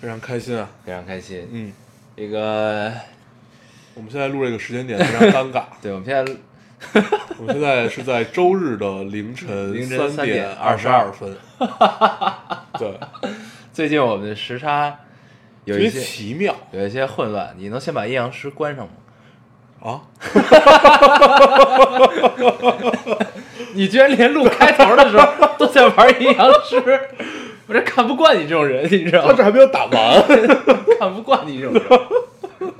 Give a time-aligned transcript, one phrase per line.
[0.00, 0.68] 非常开心啊。
[0.84, 1.48] 非常开心。
[1.50, 1.72] 嗯，
[2.16, 2.92] 这个，
[3.94, 5.64] 我们现在录这个时间点非常尴尬。
[5.82, 6.32] 对，我们现在
[7.38, 11.36] 我们现在是在周日的凌晨凌晨三点二十二分。
[12.78, 12.98] 对，
[13.72, 14.96] 最近我们的时差
[15.64, 18.92] 有一些奇妙有一些混乱，你能先把阴阳师关上吗？
[19.80, 20.02] 啊！
[23.74, 27.00] 你居然连录开头的时候都在玩阴阳师，
[27.68, 29.28] 我这看不惯你这种人，你知道吗？
[29.30, 30.22] 他这还没有打完。
[30.98, 31.82] 看不惯你这种人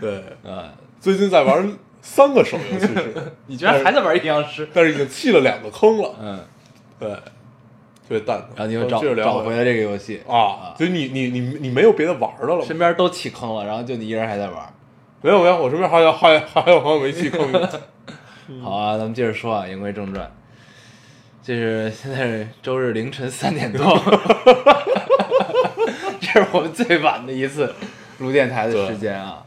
[0.00, 0.72] 对，啊！
[0.98, 3.14] 最近在玩三个手游，其实，
[3.46, 6.14] 你居然还在玩阴阳师，但是已经弃了两个坑了。
[6.20, 6.40] 嗯，
[6.98, 7.20] 对，特
[8.08, 8.48] 别蛋疼。
[8.56, 12.64] 然后你又找找回了这个游戏，啊，所以你你你你没有别的玩的了吗？
[12.66, 14.74] 身边都弃坑了，然后就你一人还在玩。
[15.20, 17.52] 没有没有，我身边还有还有还有朋友没弃坑。
[18.62, 20.32] 好啊，咱们接着说啊，言归正传，
[21.42, 23.82] 这是现在是周日凌晨三点多，
[26.20, 27.74] 这是我们最晚的一次
[28.18, 29.42] 录电台的时间啊。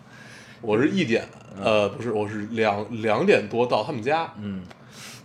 [0.60, 1.24] 我是一点，
[1.62, 4.34] 呃，不是，我是两两点多到他们家。
[4.42, 4.64] 嗯，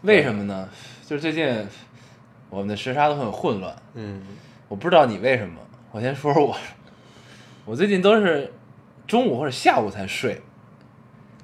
[0.02, 0.69] 为什么呢？
[1.06, 1.66] 就是最近
[2.50, 4.20] 我们的时差都很混乱，嗯，
[4.69, 5.55] 我不知道你为什么。
[5.91, 6.55] 我先说说我，
[7.64, 8.53] 我最近都是
[9.06, 10.42] 中午或者下午才睡，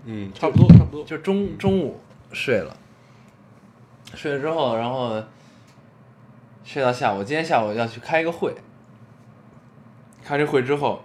[0.04, 1.02] 嗯，差不多差不多。
[1.04, 1.98] 就中中午
[2.30, 2.76] 睡了，
[4.14, 5.22] 睡了之后，然后
[6.64, 7.22] 睡到下午。
[7.22, 8.54] 今天下午要去开一个会，
[10.24, 11.02] 开这会之后，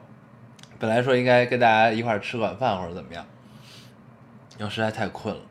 [0.78, 3.26] 本来说应该跟大家一块儿吃晚饭或者怎么样，
[4.58, 5.42] 然后实在太困了，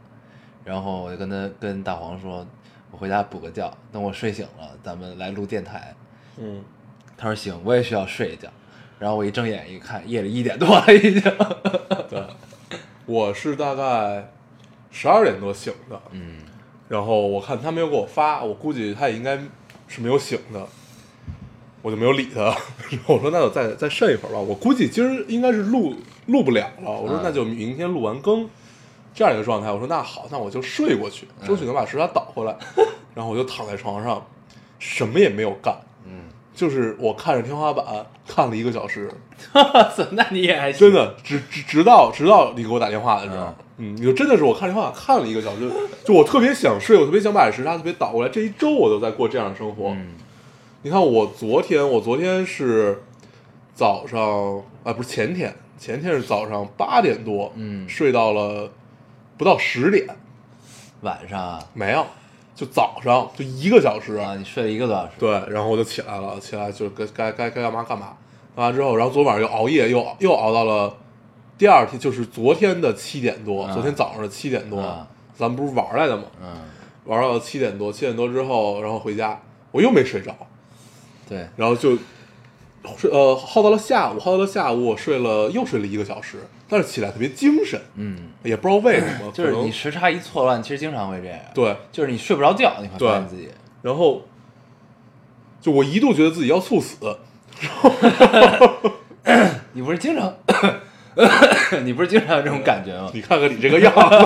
[0.64, 2.46] 然后我就跟他跟大黄说，
[2.90, 5.94] 我回家补个觉，等我睡醒了，咱们来录电台。
[6.36, 6.64] 嗯，
[7.16, 8.48] 他说行，我也需要睡一觉。
[8.98, 11.22] 然后我一睁眼一看，夜里一点多了已经。
[12.08, 12.20] 对，
[13.06, 14.28] 我是大概
[14.90, 16.40] 十二点多醒的，嗯，
[16.88, 19.36] 然后我看他没有给我发，我估计他也应该
[19.86, 20.66] 是没有醒的，
[21.82, 22.44] 我就没有理他。
[22.90, 25.94] 然 后我说那就再再睡一会儿吧，我估计今儿应该是录
[26.26, 26.90] 录不了了。
[26.90, 28.48] 我说嗯那就明天录完更，
[29.14, 29.70] 这样一个状态。
[29.70, 32.56] 我说那好，那我就睡过去，争取能把时差倒回来。
[33.14, 34.24] 然后我就躺在床上，
[34.78, 35.76] 什么也没有干，
[36.06, 36.24] 嗯，
[36.54, 37.84] 就是我看着天花板
[38.26, 39.10] 看了一个小时，
[40.12, 45.70] 那你也还行真的，直直直到直到你给我打电话的时候，嗯，你就真的是我看电话看了一个小时，
[46.04, 48.28] 就我特别想睡，我特别想把时差特别倒过来。
[48.28, 49.88] 这一周我都在过这样的生活。
[49.90, 50.14] 嗯
[50.82, 53.02] 你看我昨天，我昨天是
[53.74, 58.70] 早上啊，不是前天，前天是早上八点多，嗯睡到了
[59.36, 60.06] 不到十点，
[61.00, 62.06] 晚上啊，没有，
[62.54, 65.10] 就早上就一个小时，啊，你睡了一个多小时。
[65.18, 68.16] 对，然后我就起来了，起来就该该该该干嘛干嘛，
[68.54, 70.96] 干完之后，然后昨晚上又熬夜，又又熬到了
[71.58, 73.74] 第二天，就是昨天的七点多，啊。
[73.74, 75.06] 昨天早上的七点多，啊。
[75.36, 76.24] 咱们不是玩来的吗？
[76.42, 76.56] 嗯，
[77.04, 80.34] 玩到七点多，七点多之后，然后回家，我又没睡着，
[81.28, 81.96] 对，然后就
[82.96, 86.38] 睡呃耗到了下午，耗到了下午，我睡了又睡了一个小时，
[86.68, 93.48] 但是起来特别精神，嗯，也不知道为什么， 就是可能你时差一错乱，其实经常会这样。，对，就是你睡不着觉，你会对发现自己。
[93.82, 94.22] 然后
[95.60, 96.96] 就我一度觉得自己要猝死，
[99.72, 100.34] 你不是经常，
[101.84, 103.10] 你不是经常有这种感觉吗？
[103.12, 104.16] 你看看你这个样子，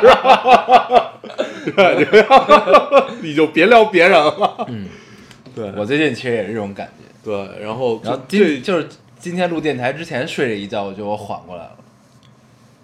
[0.00, 1.12] 是吧？
[1.64, 4.66] 对，这个样子，你就别聊别人了。
[4.68, 4.88] 嗯，
[5.54, 7.04] 对，我最近其实也是这种感觉。
[7.22, 8.88] 对，然后然后这今就是
[9.18, 11.76] 今天录电台之前睡了一觉，我觉得我缓过来了。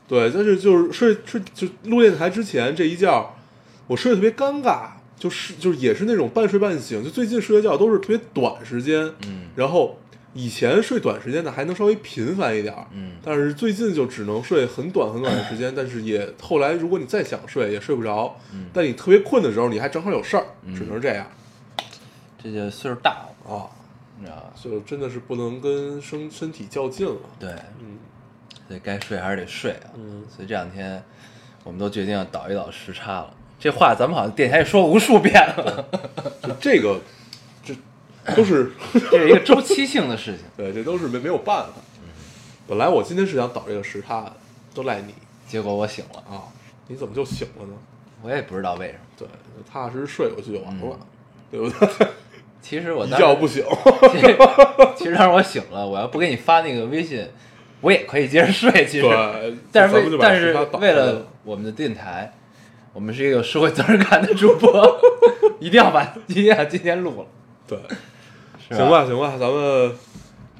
[0.07, 3.35] 对，但是就是睡睡就录电台之前这一觉，
[3.89, 4.83] 我睡得特别尴尬，
[5.19, 9.99] 就是就是也是那种半睡半醒，就最近睡的觉都是特别短时间，嗯然后
[10.37, 13.13] 以前睡短时间的还能稍微频繁一点儿，嗯。
[13.25, 18.67] 但是最近就只能睡很短很短的时间，但是也后来如果你再想睡也睡不着，嗯。
[18.73, 20.45] 但你特别困的时候你还正好有事儿，
[20.75, 21.27] 只能这样。
[22.43, 23.11] 这就岁数大
[23.47, 23.67] 了，啊，
[24.19, 24.53] 你知道吧？
[24.63, 27.51] 就真的是不能跟身身体较劲了，对，
[27.81, 27.97] 嗯。
[28.69, 29.91] 所以该睡还是得睡啊。
[29.97, 30.23] 嗯。
[30.29, 31.03] 所以这两天
[31.65, 33.33] 我们都决定要倒一倒时差了。
[33.59, 35.89] 这话咱们好像电台也说无数遍了，
[36.43, 37.01] 就这个这
[38.35, 38.73] 都是。
[39.11, 40.45] 这是一个周期性的事情。
[40.57, 41.73] 对，这都是没没有办法。
[42.67, 44.33] 本来我今天是想倒这个时差的，
[44.75, 45.15] 都赖你
[45.47, 46.43] 结果我醒了，啊！
[46.89, 47.73] 你怎么就醒了呢？
[48.23, 48.99] 我也不知道为什么。
[49.17, 49.29] 对，
[49.71, 51.07] 踏踏实实睡过去就完了，嗯
[51.51, 52.09] 对不对？
[52.61, 53.65] 其实我一觉不醒。
[54.11, 54.37] 其实
[54.97, 57.25] 其实当时我醒了，我要不给你发那个微信，
[57.81, 59.07] 我也可以接着睡，其实，
[59.71, 62.33] 但是为但是为了了我们的电台，
[62.93, 64.99] 我们是一个有社会责任感的主播，
[65.61, 67.27] 一定要把一定要今天录了，
[67.69, 67.97] 对，是
[68.71, 69.93] 行吧行吧，咱们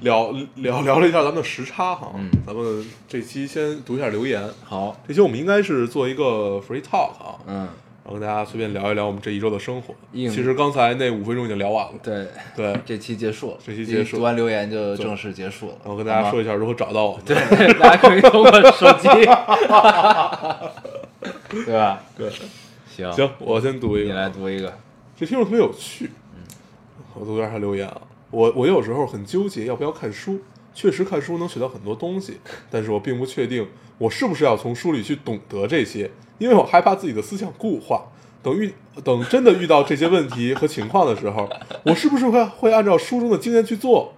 [0.01, 4.41] 聊聊聊了一下咱们的时差哈，嗯咱们这期先读一下留言。
[4.63, 9.93] 好，这期我们应该是做一个 free talk 啊，嗯，然后跟大家随便聊一聊我们这一周的生活。
[10.13, 17.25] 其实刚才那五分钟已经聊完了，对，对，这期结束了，这期结束读完留言就正式结束了，然后跟大家说一下如何找到我们。
[17.25, 17.35] 对，
[17.77, 19.07] 大家可以通过手机，
[21.65, 22.01] 对吧？
[22.15, 22.29] 对，
[22.95, 24.73] 行行，我先读一个你，来读一个，
[25.19, 26.09] 这听着特别有趣。
[27.19, 30.39] 我读一下他留言啊，我我有时候很纠结要不要看书，
[30.73, 32.37] 确实看书能学到很多东西，
[32.69, 33.67] 但是我并不确定
[33.97, 38.05] 我是不是要从书里去懂得这些，因为我害怕自己的思想固化。
[38.43, 38.71] 等遇
[39.03, 41.49] 等真的遇到这些问题和情况的时候，
[41.83, 44.13] 我是不是会会按照书中的经验去做，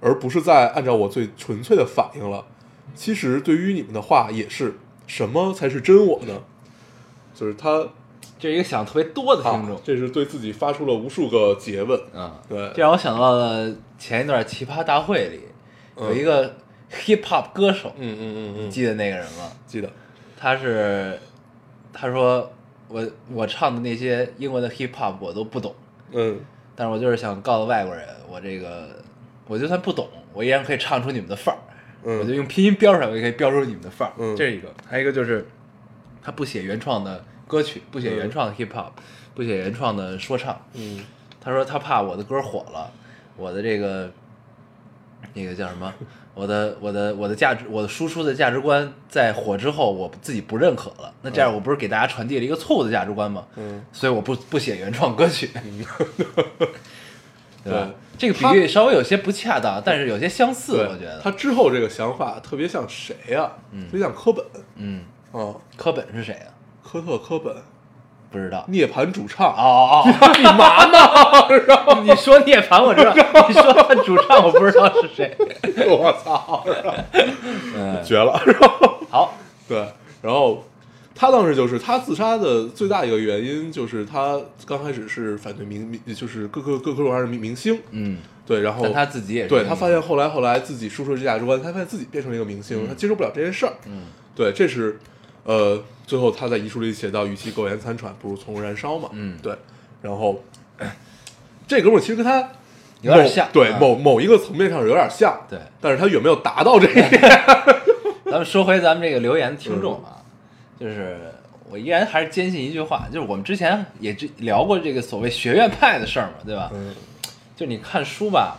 [0.00, 2.46] 而不是再按照我最纯粹的反应了？
[2.94, 4.76] 其实对于你们的话也是，
[5.06, 6.42] 什么才是真我呢？
[7.34, 7.88] 就是他
[8.44, 9.74] 这是一个想特别多的听众。
[9.74, 11.98] 啊，这是对自己发出了无数个诘问。
[12.14, 12.58] 啊，对。
[12.74, 15.40] 这让我想到了前一段奇葩大会里
[15.96, 16.54] 有一个
[16.92, 19.50] hip hop 歌手，嗯嗯嗯嗯，记得那个人吗？
[19.66, 19.88] 记得，
[20.36, 21.18] 他是
[21.90, 22.52] 他说
[22.88, 23.02] 我
[23.32, 25.74] 我唱的那些英文的 hip hop 我都不懂，
[26.12, 26.38] 嗯。
[26.76, 28.88] 但是我就是想告诉外国人，我这个
[29.46, 31.58] 我就算不懂，我依然可以唱出你们的范儿。
[32.02, 34.12] 嗯，我就用拼音标出来，我也可以标出你们的范儿。
[34.18, 34.36] 嗯。
[34.36, 35.48] 这是一个，还有一个就是
[36.22, 37.24] 他不写原创的
[37.54, 38.90] 歌曲，不写原创的 hip hop，、
[39.32, 40.60] 不写原创的说唱。
[40.74, 41.04] 嗯
[41.40, 42.90] 他说他怕我的歌火了，
[43.36, 44.10] 我的这个
[45.34, 45.94] 那个叫什么？
[46.34, 51.14] 我的我的我的价值，我的输出的价值观在火之后，我自己不认可了。
[51.22, 53.46] 那这样我不是给大家传递了一个错误的价值观吗？
[53.54, 55.48] 嗯，所以我不不写原创歌曲，
[57.62, 57.72] 对？
[58.16, 61.20] 这个比喻稍微有些不恰当，但是有些相似，我觉得。
[61.20, 63.52] 他之后这个想法特别像谁呀？
[63.70, 64.44] 嗯特别像科本
[64.76, 66.53] 嗯，哦，科本是谁啊？
[66.94, 67.52] 科特科本，
[68.30, 68.64] 不知道。
[68.68, 69.48] 涅槃主唱。
[69.48, 72.02] 哦哦哦， 你嘛呢？
[72.06, 73.12] 你说涅槃我知道，
[73.48, 75.36] 你说他主唱我不知道是谁。
[75.88, 76.64] 我操，
[77.74, 78.40] 嗯，绝了！
[78.46, 79.34] 然后好，
[79.68, 79.84] 对，
[80.22, 80.64] 然后
[81.16, 94.02] 他当时就是他自杀的最大一个原因，就是他刚开始是反对明明，就是各个各各种各样的明明星，嗯，对，然后他自己也对他发现后来后来自己输出这价值观，他发现自己变成了一个明星，他接受不了这件事儿，嗯。
[94.36, 94.98] 对，这是
[95.44, 99.38] 呃，最后他在遗书里写到，与其苟延残喘，不如从容燃烧嘛，嗯。
[99.42, 99.56] 对，
[100.02, 100.42] 然后
[101.68, 102.50] 这哥们儿其实跟他
[103.02, 107.20] 有点像对、某某一个层面上有点像，对，但是他有没有达到这一点，
[108.24, 110.22] 咱们说回咱们这个留言听众啊，
[110.80, 111.18] 就是
[111.70, 116.70] 我依然还是坚信一句话，就是我们之前也知聊过这个所谓学院派的事儿嘛，对吧？
[116.74, 116.94] 嗯。
[117.56, 118.58] 就你看书吧，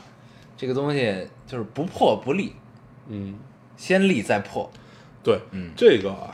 [0.56, 2.54] 这个东西就是不破不立，
[3.10, 3.38] 嗯，
[3.76, 4.72] 先立再破。
[5.22, 5.72] 对，嗯。
[5.76, 6.34] 这个啊。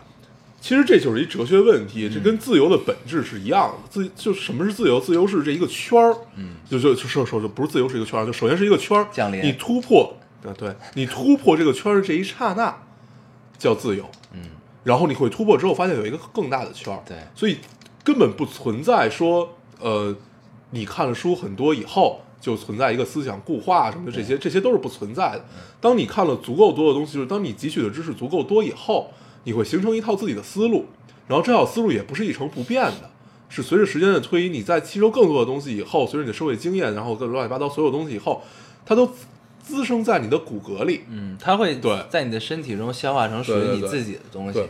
[0.62, 3.78] 其实这就是一哲学问题，这跟自由的本质是一样的。
[3.90, 5.00] 自就什么是自由？
[5.00, 9.44] 自由是这一个圈儿，嗯，就就就说说就不是自由是一个圈儿，就首先是一个圈儿，降临。
[9.44, 10.16] 你突破
[10.46, 10.74] 啊，对。
[10.94, 12.74] 你突破这个圈儿的这一刹那
[13.58, 14.42] 叫自由，嗯，
[14.84, 17.18] 然后你会突破之后发现有一个更大的圈儿，对。
[17.34, 17.58] 所以
[18.04, 20.16] 根本不存在说呃，
[20.70, 25.46] 你看了书很多以后就存在一个思想固化什么的，这些这些都是不存在的。
[25.80, 29.12] 当你看了足够多的东西，就是当你汲取的知识足够多以后，
[29.44, 30.86] 你会形成一套自己的思路，
[31.28, 33.10] 然后这套思路也不是一成不变的。
[33.50, 38.42] 是随着时间的推移，你在吸收更多的东西以后，随着你的社会经验，然后各种乱七八糟所有东西以后，
[38.86, 39.12] 它都
[39.62, 41.02] 滋生在你的骨骼里。
[41.10, 44.70] 嗯，它会对在你的身体中消化成属于你自己的东西对，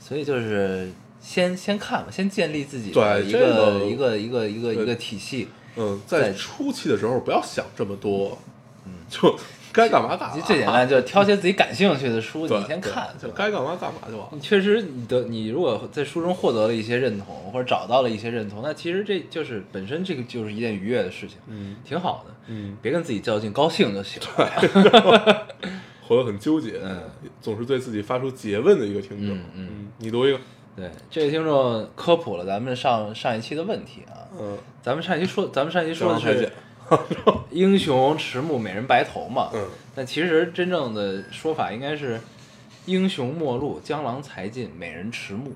[0.00, 5.48] 所以就是先先看吧，先建立自己的一这个个一个一个一个一个体系。
[5.76, 8.38] 嗯，在在初期的时候不要想这么多，
[8.86, 9.38] 嗯，就
[9.76, 14.28] 该干嘛干嘛最简单就是挑些自己感兴趣的书，你先看，该干嘛干嘛就完了。
[14.32, 22.34] 你确实，你的你如果在书中获得了一些认同，或者找到了一些认同，那其实这就是本身这个就是一件愉悦的事情，嗯挺好的。
[22.46, 24.22] 嗯，别跟自己较劲，高兴就行。
[26.08, 27.02] 活得很纠结，嗯，
[27.42, 29.36] 总是对自己发出诘问的一个听众。
[29.54, 30.38] 嗯你读一个。
[30.74, 36.50] 对，这位听众科普了咱们上上一期的问题啊，嗯咱们上一期说，咱们上一期说的是
[37.50, 39.50] 英雄迟暮，美人白头嘛。
[39.54, 42.20] 嗯但其实真正的说法应该是
[42.84, 45.52] 英雄末路，江郎才尽，美人迟暮。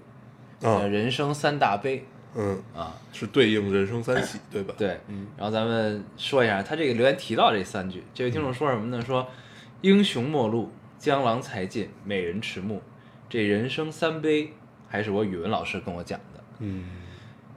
[0.63, 4.75] 呃啊人生三大悲嗯，啊，是对应人生三喜，对吧？
[4.79, 9.03] 对，嗯然后咱们说一下，他这个留言提到这三句，这位听众说什么呢？
[9.05, 9.27] 说
[9.83, 12.81] 英雄末路，江郎才尽，美人迟暮，
[13.29, 14.53] 这人生三悲，
[14.89, 16.41] 还是我语文老师跟我讲的。
[16.61, 16.85] 嗯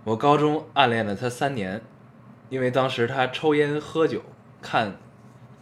[0.03, 1.81] 我高中暗恋了他三年，
[2.53, 4.21] 因为当时他抽烟喝酒，
[4.61, 4.95] 看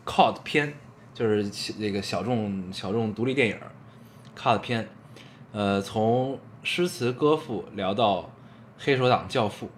[0.06, 0.74] COD 片，
[1.14, 3.72] 就是那个小众小众独立电影儿
[4.36, 4.90] 看了片，
[5.54, 8.30] 呃，从诗词歌赋聊到
[8.78, 9.70] 黑手党教父，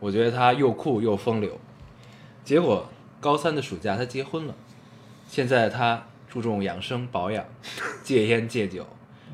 [0.00, 1.60] 我觉得他又酷又风流。
[2.42, 2.88] 结果
[3.20, 4.54] 高三的暑假他结婚了，
[5.26, 7.44] 现在他注重养生保养，
[8.02, 8.86] 戒烟戒酒，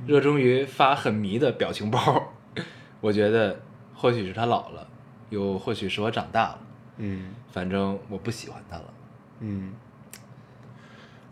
[0.08, 2.32] 热衷于发很迷的表情包。
[3.00, 3.60] 我觉得
[3.94, 4.88] 或许是他老了，
[5.30, 6.58] 又或许是我长大了，
[6.98, 8.84] 嗯反正我不喜欢他了。
[9.40, 9.72] 嗯，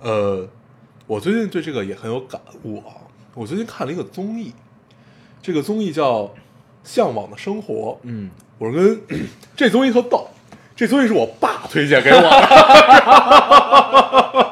[0.01, 0.49] 呃，
[1.07, 2.95] 我最近对这个也很有感悟啊。
[3.35, 4.55] 我最近看了一个综艺，
[5.43, 6.23] 这个综艺叫
[6.83, 7.93] 《向往的生活》。
[8.05, 9.01] 嗯，我跟
[9.55, 10.29] 这综艺特逗，
[10.75, 12.31] 这综艺是我爸推荐给我的。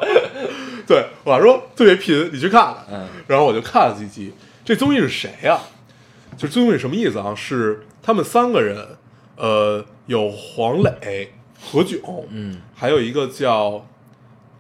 [0.87, 2.85] 对，我爸说特别贫，你去看看。
[2.91, 4.35] 嗯然后我就看了几集。
[4.65, 5.59] 这综艺是谁呀、
[6.37, 7.35] 就综艺什么意思啊？
[7.35, 8.87] 是他们三个人，
[9.37, 13.85] 呃，有黄磊、何炅，嗯还有一个叫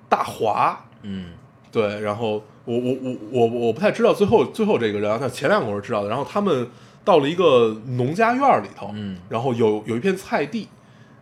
[0.08, 1.32] 大华，嗯
[1.70, 6.08] 对，然后我我我我我不太知道最后最后这个人啊，但前两个我是知道的。
[6.08, 6.68] 然后他们
[7.04, 10.68] 到了一个农家院里头，嗯然后有有一片菜地，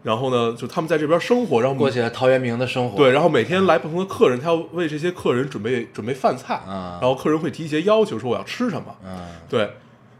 [0.02, 2.96] 然后呢，就他们在这边生活，然后过起了陶渊明的生活。
[2.96, 9.70] 对，然后每天来不同的客人，他要为这些客人准备准备饭菜，啊然后客人会提一些要求，说我要吃什么，嗯对，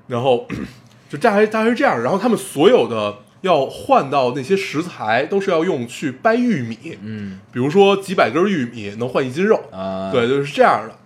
[0.09, 0.47] 然后
[1.09, 7.39] 就大概大概是这样，然后他们所有的要换到那些食材，都是要用去掰玉米，嗯。
[7.53, 10.97] 比如说几百根玉米能换一斤肉，啊，对，就是这样的。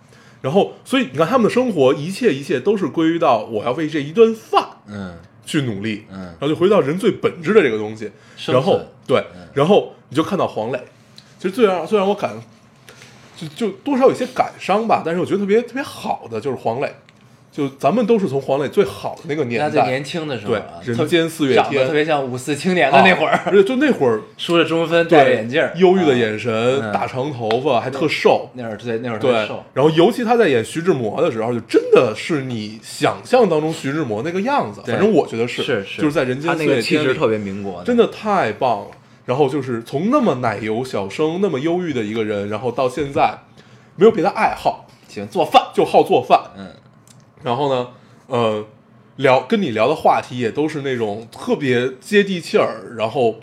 [0.41, 5.17] 然后，所以你看他们的生活，一切一切都是归于到我要为这一顿饭嗯。
[5.45, 6.25] 去努力，嗯。
[6.25, 8.11] 然后就回到人最本质的这个东西。
[8.35, 9.17] 生然后对。
[9.35, 10.79] 嗯，然后你就看到黄磊，
[11.39, 12.39] 其实最让最让我感，
[13.35, 16.93] 就就多少有些感伤吧，但是我觉得特别特别好的就是黄磊，
[17.51, 34.81] 就咱们都是从黄磊最好的那个年代，他最年轻的时候对啊，，人间四月天长得特别像五四青年的那会儿，啊而且就那会儿 梳着中分，戴着眼镜儿，忧郁的啊眼神，嗯大长头发，还特瘦，那会儿对那会儿对瘦，，然后尤其他在演徐志摩的时候，就真的是你想象当中徐志摩那个样子。
[34.85, 38.87] 反正我觉得是，是是，就是在《人间四他那个月天》气质特别民国，真的太棒了。
[39.25, 43.33] 然后就是从那么奶油小生、那么忧郁的一个人，然后到现在
[43.95, 46.39] 没有别的爱好，喜欢做饭，就好做饭。
[46.55, 46.67] 嗯
[47.43, 47.87] 然后呢，
[48.27, 48.65] 呃，
[49.17, 53.39] 聊跟你聊的话题也都是那种特别接地气儿，然后，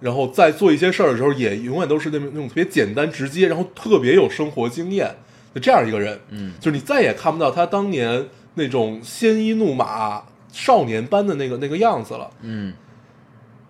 [0.00, 5.14] 然后在做一些事儿的时候，也永远都是那种那种特别简单直接，然后特别有生活经验，
[5.54, 6.18] 就这样一个人。
[6.30, 10.22] 嗯就是你再也看不到他当年那种鲜衣怒马、
[10.52, 12.30] 少年般的那个那个样子了。
[12.40, 12.72] 嗯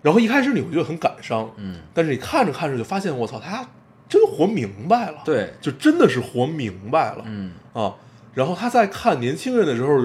[0.01, 3.65] 然后一开始你会觉得很感伤，嗯，但是你看着看着就发现，我操，他
[4.09, 7.23] 真活明白了，，对，就真的是活明白了。
[7.25, 7.95] 嗯啊，
[8.33, 10.01] 然后他在看年轻人的时候，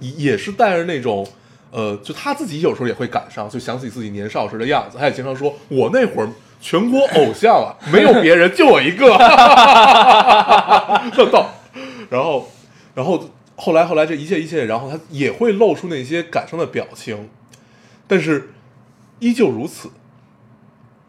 [0.00, 1.26] 也也是带着那种，
[1.70, 4.98] 呃，就他自己有时候也会感伤，就想起自己年少时的样子。
[4.98, 6.28] 他也经常说：“我那会儿
[6.60, 9.16] 全国偶像啊，没有别人，就我一个。”
[11.12, 11.46] 特逗。
[12.08, 12.48] 然后，
[12.94, 17.28] 然后后来后来这一切一切，然后他也会露出那些感伤的表情，
[18.06, 18.50] 但是
[19.18, 19.90] 依旧如此。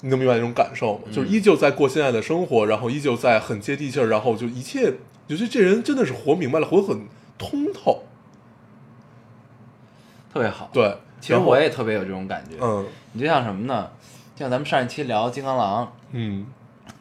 [0.03, 1.01] 你能明白那种感受吗？
[1.11, 4.91] 就是依旧在过现在的生活，然后依旧在很接地气儿，然后就一切，
[5.35, 7.07] 就觉得这人真的是活明白了，活得很
[7.37, 8.03] 通透。
[10.33, 12.57] 特别好。，对，其实我也特别有这种感觉。
[12.61, 13.89] 嗯你就像什么呢？
[14.35, 16.45] 像咱们上一期聊金刚狼，嗯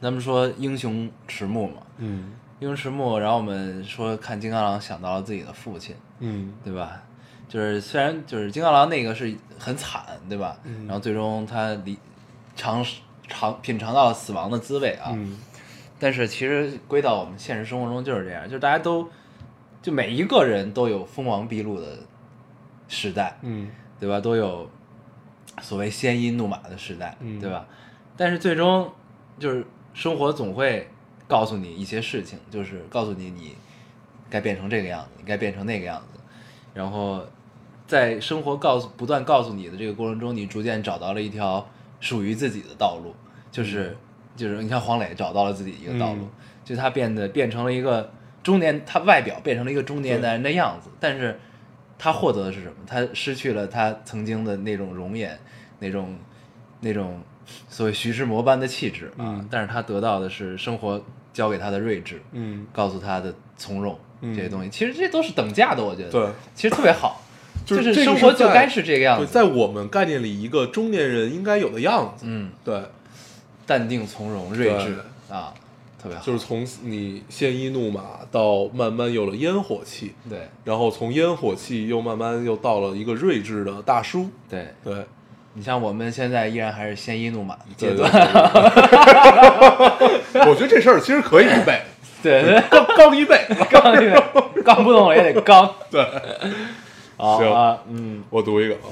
[0.01, 7.03] 咱们说英雄迟暮嘛，嗯英雄迟暮，然后我们说看金刚狼想到了自己的父亲，嗯对吧？
[7.49, 10.57] 就是虽然就是金刚狼那个是很惨，对吧？
[10.65, 11.97] 嗯然后最终他离
[12.57, 12.85] 尝
[13.29, 15.11] 尝品尝到了死亡的滋味啊。
[15.15, 15.39] 嗯
[16.01, 19.09] 但是其实归到我们现实生活中就是这样，就是大家都
[19.81, 21.99] 就每一个人都有锋芒毕露的
[22.89, 24.19] 时代，嗯对吧？
[24.19, 24.69] 都有
[25.61, 27.67] 所谓鲜衣怒马的时代，嗯对吧？
[28.17, 28.91] 但是最终
[29.39, 30.89] 就是生活总会
[31.29, 33.55] 告诉你一些事情，就是告诉你你
[34.31, 36.19] 该变成这个样子，你该变成那个样子，
[36.73, 37.23] 然后
[37.87, 41.69] 在生活告诉不断告诉你的这个过程中，你逐渐找到了一条
[42.01, 43.15] 属于自己的道路，
[43.53, 43.97] 就是、
[44.37, 46.31] 就是你看黄磊找到了自己一个道路，嗯
[46.65, 48.11] 就他变得变成了一个
[48.43, 51.39] 中年，他外表变成了一个中年男人的样子，但是
[51.99, 52.75] 他获得的是什么？
[52.87, 55.39] 他失去了他曾经的那种容颜，
[55.81, 56.17] 那种
[56.81, 57.21] 那种
[57.69, 66.11] 所谓徐志摩般的气质啊，嗯但是他得到的是生活教给他的睿智，嗯，告诉他的从容嗯这些东西，其实这都是等价的，我觉得。
[66.11, 67.21] 对，其实特别好，
[67.67, 69.33] 就是生活就该是这个样对，子。
[69.33, 72.27] 在我们概念里，一个中年人应该有的样子。
[72.29, 72.81] 嗯，对，
[73.67, 74.99] 淡定从容、睿智
[75.31, 75.55] 啊，
[76.03, 76.25] 特别好。
[76.25, 84.29] 就是从你鲜衣怒马到慢慢有了烟火气，对然后从烟火气又慢慢又到了一个睿智的大叔。
[84.49, 85.05] 对，对，
[85.55, 88.11] 你像我们现在依然还是鲜衣怒马的阶段，
[90.47, 93.55] 我觉得这事儿其实可以一辈子，对对，刚刚一辈子。
[93.71, 95.69] 刚这个刚不动了也得刚。
[95.91, 96.05] 对，
[97.17, 98.89] 行啊，嗯我读一个啊，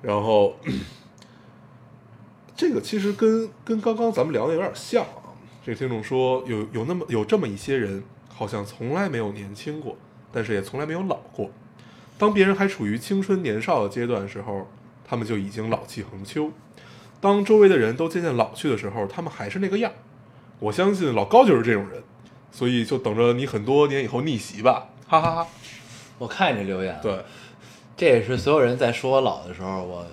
[0.00, 0.54] 然后
[2.56, 5.32] 这个其实跟跟刚刚咱们聊的有点像啊。
[5.64, 9.96] 这个听众说，有有那么有这么一些人，好像从来没有年轻过，
[10.30, 11.50] 但是也从来没有老过。
[12.18, 14.68] 当别人还处于青春年少的阶段的时候，
[15.04, 16.50] 他们就已经老气横秋；
[17.20, 19.90] 当周围的人都渐渐老去的时候，他们还是那个样。
[20.60, 22.02] 我相信老高就是这种人，
[22.52, 25.46] 所以就等着你很多年以后逆袭吧，哈哈哈
[26.18, 27.24] 我看你这留言，对，
[27.96, 30.06] 这也是所有人在说我老的时候，我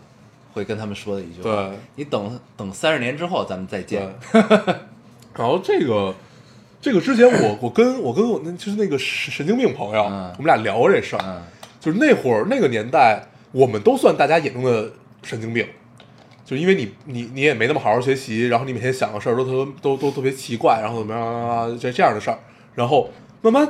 [0.54, 1.50] 会跟他们说的一句话。
[1.56, 1.78] 对。
[1.96, 4.02] 你等等三十年之后咱们再见。
[4.32, 4.42] 对，
[5.36, 6.14] 然后这个
[6.82, 10.32] 这个之前我我跟我跟我那就是那个神神经病朋友，嗯。
[10.38, 11.42] 我们俩聊过这事儿，嗯。
[11.80, 14.92] 就是那会儿那个年代，我们都算大家眼中的
[15.24, 15.66] 神经病，
[16.46, 22.38] 就因为你你你也没那么好好学习，然后你每天想的事儿都特都都特别奇怪，然后怎么样啊这这样的事儿，
[22.76, 23.10] 然后
[23.42, 23.68] 慢慢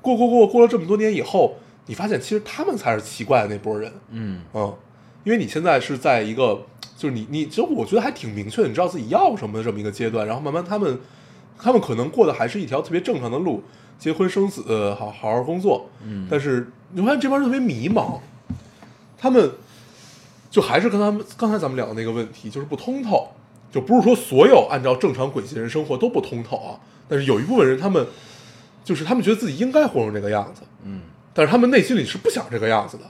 [0.00, 4.40] 过过过过了这么多年以后，你发现其实他们才是奇怪的那波人，嗯。
[4.54, 4.74] 嗯，
[5.28, 6.58] 因为你现在是在一个，
[6.96, 10.98] 就是你你，其实我觉得还挺明确的，你知道自己要什么的这么一个阶段，然后慢慢他们，
[11.58, 13.62] 他们可能过的还是一条特别正常的路，
[13.98, 16.26] 结婚生子，呃好好好工作，嗯。
[16.30, 18.18] 但是你发现这帮人特别迷茫，
[19.18, 19.52] 他们
[20.50, 23.28] 就还是跟他们刚才咱们聊的那个问题，就是不通透，
[23.70, 28.06] 就不是说所有按照正常轨迹的人生活都不通透啊，但是有一部分人他们
[28.82, 31.02] 就是他们觉得自己应该活成这个样子，嗯。
[31.34, 33.04] 但是他们内心里是不想这个样子的。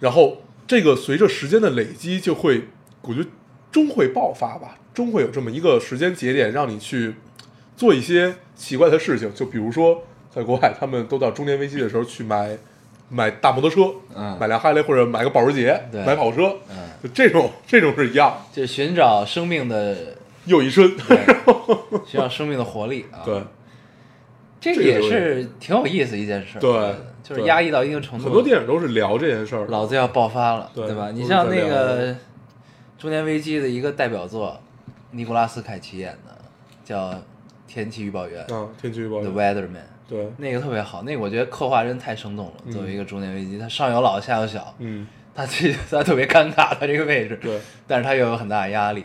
[0.00, 0.36] 然后
[0.70, 2.68] 这个随着时间的累积，就会，
[3.02, 3.28] 我觉得
[3.72, 7.16] 终会爆发吧，终会有这么一个时间节点，让你去
[7.76, 9.34] 做一些奇怪的事情。
[9.34, 12.56] 就比如说，在国外，他们都到中年危机的时候去买
[13.08, 20.88] 买大摩托车，嗯买辆哈雷或者买个保时捷，对买跑车，嗯，就这种 这种是一样，就是寻找生命的，又一春。
[22.06, 23.22] 寻找生命的活力啊。
[23.26, 23.42] 对，
[24.60, 26.60] 这也是挺有意思一件事儿。
[26.60, 26.94] 对
[27.30, 29.64] 就是压抑到一定程度，很多电影都是聊这件事儿。
[29.68, 31.12] 老子要爆发了，对吧？
[31.12, 32.16] 你像那个
[32.98, 34.60] 中年危机的一个代表作，
[35.12, 36.36] 尼古拉斯凯奇演的，
[36.84, 37.10] 叫
[37.68, 42.52] 《天气预报员》啊，天气预报员 The Weatherman，对，那个特别好，那个我觉得刻画真太生动了。
[42.64, 49.04] 嗯作为一个中年危机，他上有老下有小，嗯，他其实他特别尴尬，他这个位置，对，但是他又有很大的压力，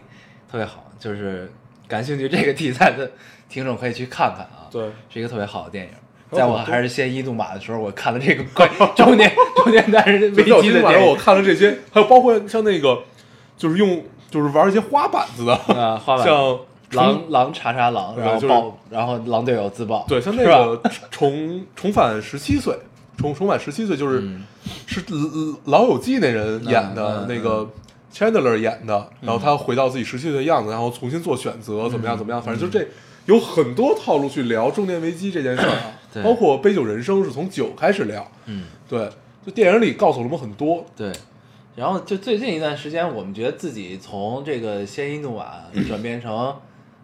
[0.51, 0.83] 特别好。
[0.97, 1.51] 就是
[1.87, 3.11] 感兴趣这个题材的
[3.47, 5.91] 听众可以去看看啊，对，是一个特别好的电影。
[6.31, 9.31] 在我还是先一怒马的时候，我看了这个关于中年
[9.63, 12.99] 中年男人危机的电影看了这些，还有包括像那个，
[13.57, 16.59] 就是用就是玩一些花板子的，啊，花板 像
[16.91, 22.77] 狼狼查查狼，然后就是爆，然后狼队友自爆，对，像那个重重返十七岁，
[23.17, 24.43] 重重返十七岁就是、嗯
[24.87, 25.01] 是
[25.65, 27.69] 老老友记那人演的、那个
[28.11, 32.87] Chandler 演的，然后他回到自己十七岁的样子，然后重新做选择，怎么样怎么样，反正就这
[33.25, 39.09] 有很多套路去聊中年危机这件事儿啊 对，包括杯酒人生是从酒开始聊，嗯，对，
[39.45, 41.11] 就电影里告诉了我们很多，对。
[41.75, 45.55] 然后就最近一段时间，我们觉得自己从这个鲜衣怒马
[45.89, 46.55] 转变成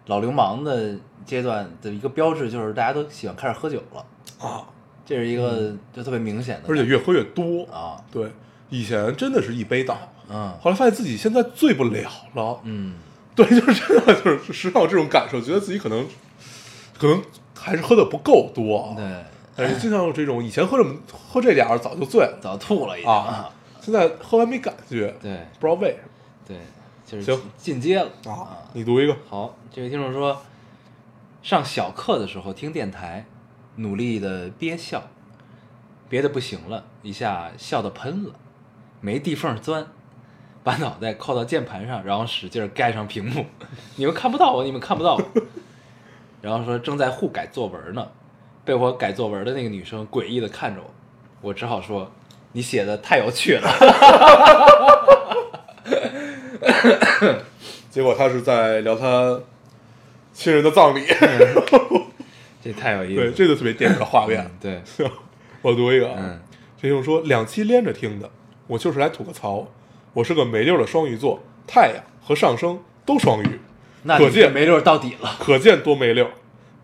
[0.06, 0.94] 老流氓的
[1.26, 4.06] 阶段的一个标志，就是大家都喜欢开始喝酒了，
[4.38, 4.64] 啊，
[5.04, 8.32] 这是一个就特别明显的，而且越喝越多，啊，对，
[8.70, 9.98] 以前真的是一杯倒，
[10.30, 10.54] 嗯。
[10.58, 12.94] 后来发现自己现在醉不了了，嗯，
[13.36, 16.06] 对，就是真的就是时常有这种感受，觉得自己可能
[16.98, 17.22] 可能
[17.62, 23.48] 还是喝的不够多啊，对，但是经常有这种以前喝这么喝这点儿早就醉了早吐了已经啊，
[23.80, 26.08] 现在喝完没感觉，对不知道为什么
[26.46, 26.56] 对，
[27.06, 28.58] 就是行进阶了啊。
[28.72, 30.42] 你读一个，好，这位听众说，
[31.42, 33.24] 上小课的时候听电台，
[33.76, 35.02] 努力的憋笑，
[36.08, 38.34] 憋的不行了，一下笑的喷了，
[39.00, 39.86] 没地缝钻，
[40.64, 43.46] 把脑袋靠到键盘上，然后使劲盖上屏幕，
[43.96, 45.22] 你们看不到我，你们看不到我。
[46.42, 48.06] 然后说正在互改作文呢，
[48.64, 50.90] 被我改作文的那个女生诡异的看着我，
[51.40, 52.12] 我只好说
[52.52, 53.70] 你写的太有趣了。
[57.88, 59.40] 结果他是在聊他
[60.32, 61.06] 亲人的葬礼，
[62.62, 63.32] 这太有意思对，了。
[63.32, 64.50] 这就特别电影的画面嗯。
[64.60, 64.82] 对，
[65.62, 66.40] 我读一个啊嗯，
[66.80, 68.30] 这听众说两期连着听的，
[68.66, 69.68] 我就是来吐个槽，
[70.14, 73.60] 我是个没溜的双鱼座，太阳和上升都双鱼，
[74.02, 75.36] 那可见没溜儿到底了。
[75.38, 76.28] 可见多没溜。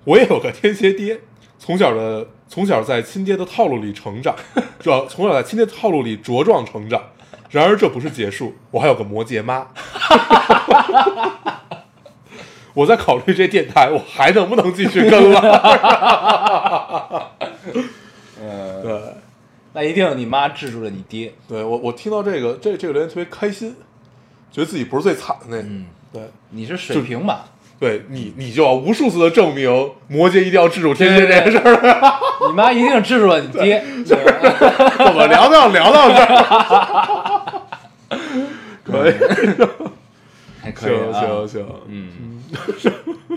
[0.05, 1.21] 我也有个天蝎爹，
[1.59, 4.35] 从小的从小在亲爹的套路里成长，
[4.79, 7.03] 主要从小在亲爹套路里茁壮成长。
[7.51, 9.67] 然而这不是结束，我还有个摩羯妈。
[12.75, 17.33] 我在考虑这电台我还能不能继续更了。
[18.41, 19.03] 嗯， 对，
[19.73, 21.35] 那一定你妈制住了你爹。
[21.49, 23.75] 对我我听到这个这这个留言特别开心，
[24.53, 25.63] 觉得自己不是最惨的那个。
[25.63, 27.47] 嗯对，你是水瓶吧？
[27.81, 29.71] 对你，你就要无数次的证明
[30.09, 32.19] 摩羯一定要制住天蝎这件事儿。
[32.49, 34.25] 你妈一定制住了你爹，怎么
[35.29, 37.63] 聊到聊到这儿？
[38.83, 39.15] 可以，
[40.61, 41.21] 还可以行啊。
[41.21, 42.43] 行行，嗯，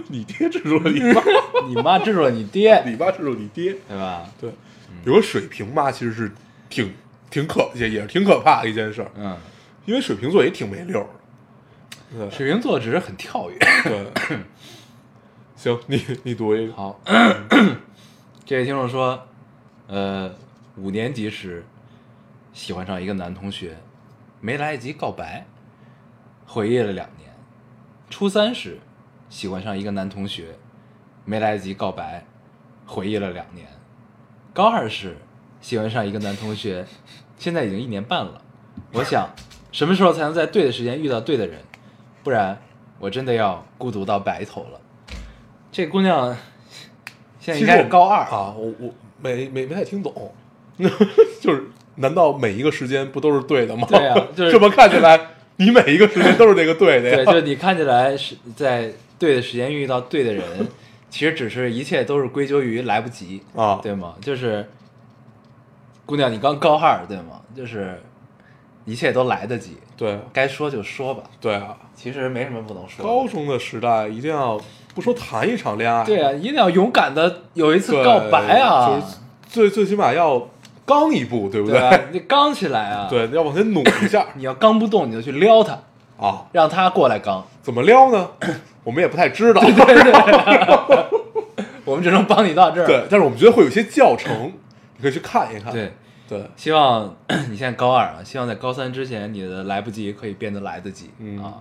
[0.08, 1.22] 你爹制住了你妈，
[1.68, 3.76] 你妈制住了你爹，你妈制住你爹。
[3.88, 4.24] 对吧？
[4.40, 4.50] 对，
[5.06, 6.32] 有个水瓶妈其实是
[6.70, 6.92] 挺
[7.30, 9.38] 挺可也也是挺可怕的一件事儿，嗯，
[9.86, 11.10] 因为水瓶座也挺没溜儿的。
[11.10, 11.21] 对
[12.30, 13.58] 水瓶座只是很跳跃。
[13.84, 14.08] 对，
[15.56, 16.74] 行，你你读一个。
[16.74, 17.00] 好，
[18.44, 19.28] 这位听众说，
[19.88, 20.34] 呃，
[20.76, 21.66] 五年级时
[22.52, 23.78] 喜欢上一个男同学，
[24.42, 25.46] 没来得及告白，
[26.46, 27.30] 回忆了两年。
[28.10, 28.78] 初三时
[29.30, 30.58] 喜欢上一个男同学，
[31.24, 32.26] 没来得及告白，
[32.86, 33.68] 回忆了两年。
[34.54, 35.16] 高二时
[35.62, 36.86] 喜欢上一个男同学，
[37.38, 38.42] 现在已经一年半了。
[38.92, 39.30] 我想，
[39.72, 41.62] 什么时候才能在对的时间遇到对的人？
[42.24, 42.58] 不然
[43.00, 44.80] 我真的要孤独到白头了。
[45.72, 46.36] 这姑娘
[47.40, 50.34] 现在应该是高二，啊，我我没没没太听懂，
[51.42, 51.64] 就是
[51.96, 53.88] 难道每一个时间不都是对的吗？
[53.90, 55.20] 对啊就是 这么看起来，
[55.58, 57.16] 你每一个时间都是那个对的呀。
[57.18, 60.44] 对，就是你看起来是在对的时间遇到对的人，
[61.10, 64.16] 其实只是一切都是归咎于来不及啊对吗？
[64.22, 64.70] 就是
[66.06, 67.42] 姑娘，你刚高二对吗？
[67.56, 68.02] 就是
[68.86, 73.10] 一切都来得及，对该说就说吧，对啊，其实没什么不能说的。
[73.10, 74.60] 高中的时代一定要
[74.96, 79.18] 不说谈一场恋爱，对啊，一定要勇敢的有一次告白啊，就是
[79.48, 80.48] 最最起码要
[80.86, 82.00] 刚一步，对不对吧？
[82.12, 85.78] 你刚起来啊，， 对，要往前努一下 你要刚不动，你就去撩他，
[86.18, 86.46] 啊。
[86.52, 87.46] 让他过来刚。
[87.62, 88.30] 怎么撩呢？
[88.84, 89.62] 我们也不太知道。
[89.62, 91.06] 对对对
[91.86, 92.88] 我们只能帮你到这儿。
[92.88, 94.52] 对，但是我们觉得会有些教程，
[94.98, 95.72] 你可以去看一看。
[95.72, 95.94] 对，
[96.32, 97.14] 对希望
[97.52, 101.56] 你现在高二啊，希望在高三之前，你的来不及可以变得来得及、嗯啊。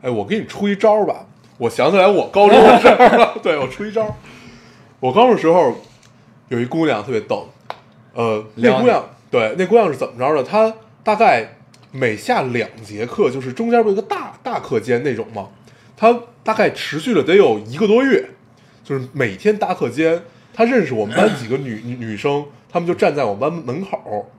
[0.00, 1.26] 哎，我给你出一招吧，
[1.58, 3.36] 我想起来我高中的事儿了。
[3.44, 4.16] 对，我出一招。
[5.00, 5.76] 我高中的时候
[6.48, 7.46] 有一姑娘特别逗，
[8.14, 10.42] 呃，那姑娘对那姑娘是怎么着的？
[10.42, 10.72] 她
[11.04, 11.58] 大概
[11.92, 15.48] 每下两节课，就是中间不有一个大大课间那种吗？
[15.94, 18.30] 她大概持续了得有一个多月，
[18.82, 20.22] 就是每天大课间，
[20.54, 24.30] 她认识我们班几个女女女生，她们就站在我们班门口，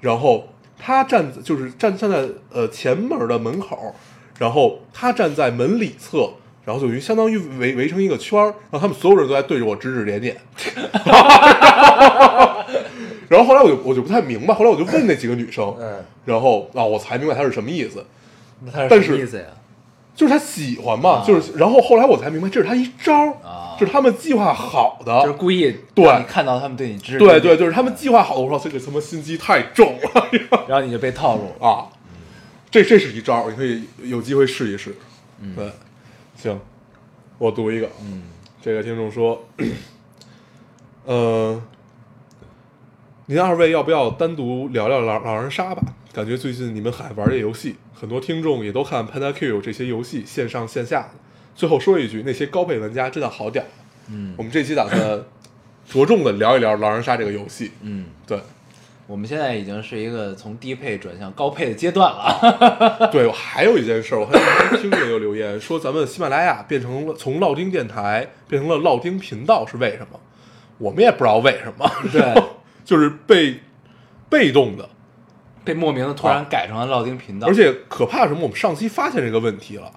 [0.00, 3.94] 然后他站就是站站在呃前门的门口，
[4.40, 6.28] 然后他站在门里侧，
[6.64, 10.36] 然后就于相当于围围成一个圈儿，然后他们所有人都在对着我指指点点。
[13.28, 18.04] 然后后来我就我就不太明白，后来我就问那几个女生，嗯，然后啊我才明白他是什么意思，
[18.72, 19.44] 但是是什么意思呀？
[20.12, 21.24] 就是他喜欢嘛，啊。
[21.24, 23.62] 就是然后后来我才明白这是他一招，啊。
[23.62, 28.40] 这是他们计划好的，就是故意对你看到他们对你指指对对，就是他们计划好的。
[28.40, 30.28] 我说这个他妈心机太重了
[30.68, 31.66] 然后你就被套路了。
[31.66, 31.88] 啊！
[32.70, 34.94] 这这是一招，你可以有机会试一试。
[35.54, 35.70] 对，
[36.36, 36.58] 行，
[37.38, 37.88] 我读一个。
[38.02, 38.24] 嗯，
[38.60, 39.46] 这个听众说，
[41.04, 41.62] 呃，
[43.26, 45.82] 您二位要不要单独聊聊狼狼人杀吧？
[46.12, 51.10] 感觉最近你们还玩这游戏，很多听众也都看 Panda Q 这些游戏，线上线下的。
[51.56, 53.64] 最后说一句，那些高配玩家真的好屌。
[54.08, 55.00] 嗯我们这期打算
[55.88, 57.72] 着重的聊一聊狼人杀这个游戏。
[57.80, 58.38] 嗯，对，
[59.06, 63.08] 我们现在已经是一个从低配转向高配的阶段了。
[63.10, 70.20] 对，还有一件事儿，我还听见有留言说，咱们喜马拉雅变成了从老丁电台变成了老丁频道是为什么？
[70.78, 72.34] 我们也不知道为什么，对，
[72.84, 73.60] 就是被
[74.28, 74.88] 被动的，
[75.64, 78.40] 被莫名的突然改成了老丁频道，而且可怕什么？
[78.42, 79.90] 我们上期发现这个问题了，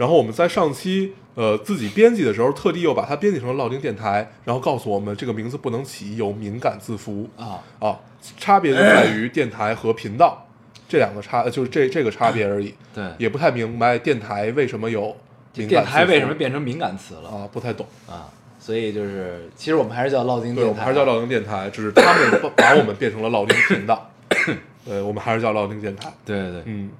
[0.00, 8.00] 然后我们在上期呃自己编辑的时候，特地又把它编辑成了老丁电台，然后告诉我们这个名字不能起有敏感字符啊，啊，
[8.38, 10.48] 差别就在于电台和频道
[10.88, 12.72] 这两个差，呃就是这这个差别而已。
[12.94, 15.14] 对，也不太明白电台为什么有
[15.54, 17.46] 敏感电台为什么变成敏感词了啊？
[17.52, 17.86] 不太懂。
[18.08, 18.26] 啊？
[18.58, 24.10] 所以就是，其实我们还是叫老丁对，我电台啊，们还是叫老丁电台，只是他们把把我们变成了老丁频道。
[24.82, 26.10] 对，我们还是叫老丁电台。
[26.24, 26.90] 对对对，嗯，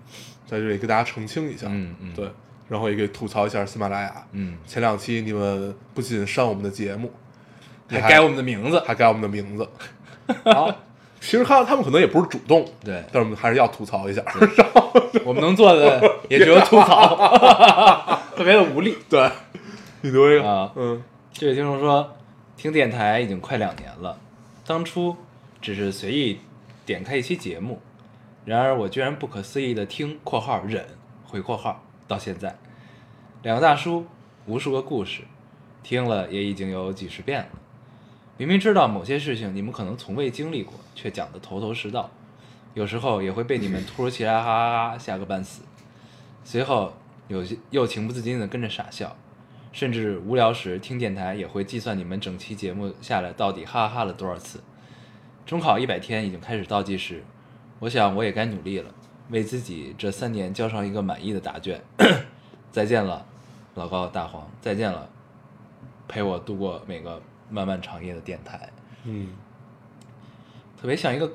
[0.46, 1.66] 在这里给大家澄清一下。
[1.70, 2.28] 嗯嗯对，
[2.70, 4.24] 然后也可以吐槽一下喜马拉雅。
[4.32, 7.12] 嗯，前两期你们不仅删我们的节目，
[7.88, 9.68] 你还改我们的名字，还改我们的名字。
[10.44, 10.72] 好，
[11.20, 14.24] 其实看他们可能也不是主动，对，但是我们还是要吐槽一下。
[15.24, 17.16] 我们能做的 也只有吐槽，
[18.36, 18.96] 特别的无力。
[19.08, 19.28] 对，
[20.02, 20.72] 你读一个啊。
[20.76, 21.02] 嗯。
[21.32, 22.16] 这位听众说，
[22.56, 24.18] 听电台已经快两年了，
[24.66, 25.16] 当初
[25.60, 26.40] 只是随意
[26.84, 27.80] 点开一期节目，
[28.44, 30.84] 然而我居然不可思议的听（括号忍
[31.24, 32.58] 回括号）到现在，
[33.44, 34.04] 两个大叔，
[34.46, 35.22] 无数个故事，
[35.80, 37.48] 听了也已经有几十遍了。
[38.36, 42.10] 明明知道某些事情你们可能从未经历过，却讲得头头是道，
[42.74, 45.62] 有时候也会被你们突如其来哈哈哈吓个半死。
[46.42, 46.92] 随后
[47.28, 49.16] 有些又情不自禁的跟着傻笑，
[49.70, 54.60] 甚至无聊时听电台也会计算你们整期节目下来到底哈哈了多少次。
[55.46, 57.22] 中考一百天已经开始倒计时，
[57.78, 58.92] 我想我也该努力了，
[59.30, 61.80] 为自己这三年交上一个满意的答卷。
[62.70, 63.24] 再见了，
[63.74, 65.08] 老高大黄，再见了，
[66.06, 68.70] 陪我度过每个漫漫长夜的电台。
[69.04, 69.28] 嗯
[70.80, 71.30] 特别像一个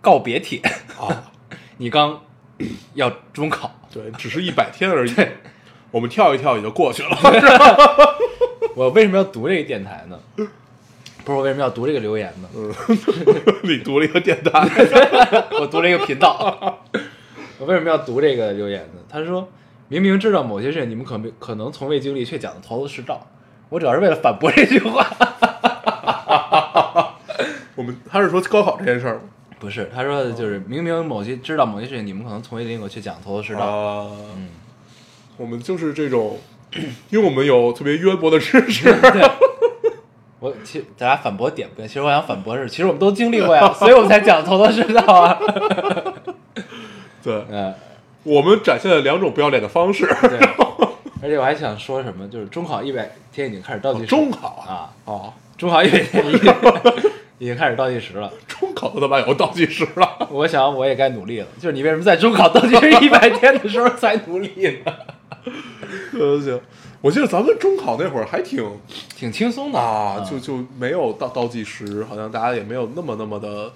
[0.00, 0.60] 告别帖。
[0.98, 1.30] 啊，
[1.76, 2.20] 你刚
[2.94, 5.14] 要中考，对，只是一百天而已，
[5.90, 7.18] 我们跳一跳也就过去了。
[8.74, 10.18] 我为什么要读这个电台呢？
[11.24, 12.48] 不是我为什么要读这个留言呢？
[12.54, 12.72] 嗯，
[13.64, 14.68] 你读了一个电台，
[15.60, 16.84] 我读了一个频道。
[17.58, 19.00] 我为什么要读这个留言呢？
[19.08, 19.48] 他说
[19.88, 23.26] 明明知道某些事情你们可没可能从未经历，却讲的头头是道。
[23.68, 25.06] 我主要是为了反驳这句话。
[27.74, 29.20] 我们他是说高考这件事儿吗？
[29.58, 33.60] 不是，他说的就是明明某些知道某些事情你们可能从未经历过，却讲头头是道。
[33.60, 34.48] 啊，嗯，
[35.38, 36.38] 我们就是这种，
[37.10, 38.94] 因为我们有特别渊博的知识。
[40.38, 45.38] 我其实咱俩反驳点不一样，其实我想反驳是，其实我们都经历过呀，所以我们才讲头头是道啊。
[47.26, 47.74] 对，嗯，
[48.22, 50.06] 我们展现了两种不要脸的方式。
[50.22, 50.38] 对。
[51.22, 56.54] 而且我还想说什么，就是中考一百天已经开始倒计时，中考啊啊，哦，中考一百天已经
[57.38, 58.32] 已经开始倒计时了。
[58.46, 60.28] 中考都他妈有倒计时了。
[60.30, 64.92] 我想我也该努力了，就是你为什么在中考倒计时一百天的时候才努力呢？
[66.18, 66.60] 呃，行，
[67.00, 68.64] 我记得咱们中考那会儿还挺
[69.16, 73.72] 挺轻松的啊，嗯就就没有倒倒计时，好像大家也没有那么那么的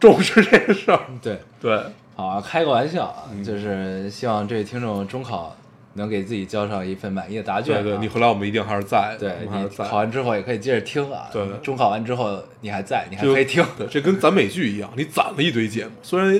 [0.00, 1.00] 重视这个事儿。
[1.22, 1.84] 对，对，好
[2.16, 5.56] 啊，开个玩笑就是希望这位听众中考
[5.94, 7.82] 能给自己交上一份满意的答卷、啊。
[7.82, 9.86] 对对，你回来我们一定还是在，对你还是在。
[9.86, 11.28] 考完之后也可以接着听啊。
[11.32, 13.64] 对中考完之后你还在，你还可以听。
[13.76, 16.38] 对，这跟攒美剧一样，你攒了一堆节目，虽然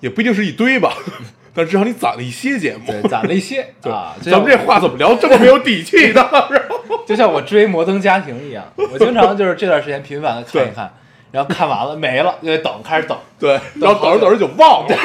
[0.00, 0.92] 也不一定是一堆吧，
[1.54, 2.86] 但至少你攒了一些节目。
[2.86, 4.14] 对，攒了一些 对啊。
[4.20, 6.22] 咱们这话怎么聊这么没有底气呢？
[7.06, 10.92] 就像我追《摩登家庭》一样，我经常就是这段时间频繁的看一看，
[11.32, 13.16] 然后看完了没了，就得等，开始等。
[13.38, 14.96] 对，然后等着等着就忘了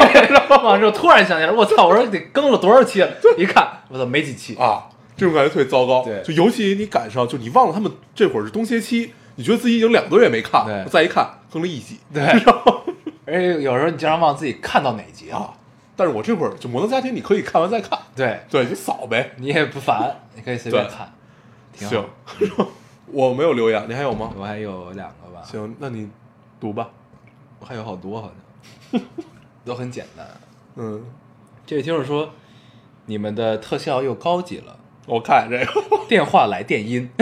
[0.64, 1.88] 忘了之后突然想起来，我操！
[1.88, 3.10] 我说得更了多少期了？
[3.38, 4.56] 一看，我操，没几期。
[4.56, 6.04] 啊，这种感觉特别糟糕。
[6.04, 12.00] 对就尤其你赶上，就你忘了他们这会儿是冬歇期，你觉得自己已经两个月没看，了再一看更了一集。
[12.14, 12.82] 对然后
[13.26, 15.30] 而且有时候你经常忘自己看到哪集。
[15.30, 15.52] 啊，
[15.96, 19.32] 但是我这会儿就《摩登家庭》，你可以看完再看，对，对你扫呗。
[19.38, 21.12] 你也不烦，你可以随便看，
[21.72, 22.04] 挺行。
[23.12, 24.32] 我没有留言，你还有吗？
[24.38, 26.10] 我还有两个吧，行，那你
[26.60, 26.90] 读吧。
[27.60, 28.32] 我还有好多好
[28.92, 29.02] 像，
[29.64, 30.28] 都很简单。
[30.76, 31.04] 嗯，
[31.66, 32.30] 这位听众说，
[33.06, 34.78] 你们的特效又高级了，
[35.08, 36.06] 我看这个。
[36.08, 37.10] 电话来电音，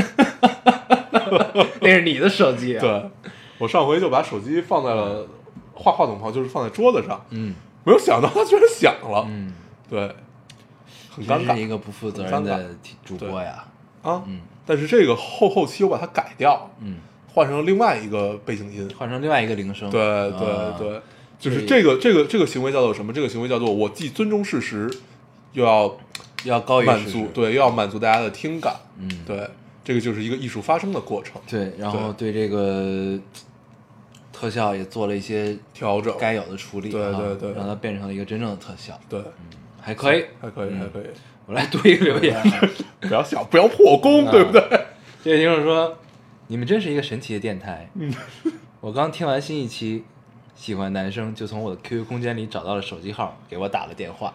[1.81, 5.27] 那是你的手机啊？，对，我上回就把手机放在了
[5.73, 7.53] 话话筒旁，就是放在桌子上，嗯
[7.86, 9.25] 没有想到它居然响了。
[9.29, 9.53] 嗯，
[9.89, 10.15] 对，
[11.09, 13.65] 很尴尬是一个不负责任的主播呀。
[14.01, 14.23] 啊。
[14.25, 16.97] 嗯但是这个后后期我把它改掉，嗯，
[17.33, 18.89] 换成另外一个背景音。
[18.97, 19.89] 换成另外一个铃声。
[19.89, 21.01] 对对啊对，
[21.39, 23.11] 就是这个这个这个行为叫做什么？
[23.11, 24.89] 这个行为叫做我既尊重事实，
[25.53, 25.97] 又要
[26.45, 28.75] 要高于满足对，又要满足大家的听感。
[28.99, 29.49] 嗯，对，
[29.83, 31.41] 这个就是一个艺术发生的过程。
[31.49, 33.19] 对，然后对这个
[34.31, 39.19] 特效也做了一些调整该有的处理，啊对对对让它变成了一个真正的特效，对，
[39.81, 40.25] 还可以。
[40.39, 41.05] 还可以，嗯还可以，
[41.45, 42.69] 我来读一个留言啊，
[43.01, 44.61] 不要笑，不要破功，啊对不对？
[45.23, 45.97] 这位听众说
[46.53, 47.89] ：“你们真是一个神奇的电台。
[47.95, 48.13] 嗯
[48.79, 50.03] 我刚听完新一期，
[50.53, 54.31] 喜欢男生就从我的 QQ 空间里找到了手机号，给我打了电话。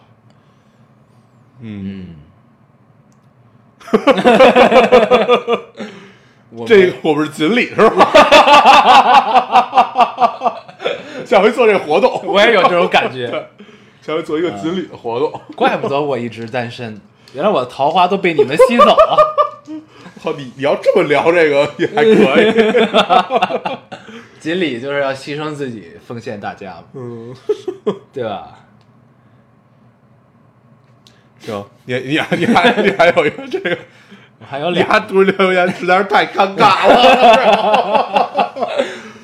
[1.61, 2.17] 嗯，
[3.93, 4.03] 嗯，
[6.49, 8.11] 我 这个我们是锦鲤是吧？
[11.25, 13.29] 下回做这个活动，我也有这种感觉，
[14.01, 15.39] 下回做一个锦鲤的活动。
[15.55, 16.99] 怪不得我一直单身，
[17.33, 19.38] 原来我的桃花都被你们吸走了。
[20.21, 22.53] 好，你你要这么聊这个 也还可以。
[24.39, 27.33] 锦鲤就是要牺牲自己，奉献大家嘛，嗯，
[28.13, 28.55] 对吧？
[31.39, 33.77] 行，你你还你还你还有一个这个，
[34.39, 38.69] 我还有你俩，还读留言实在是太尴尬了。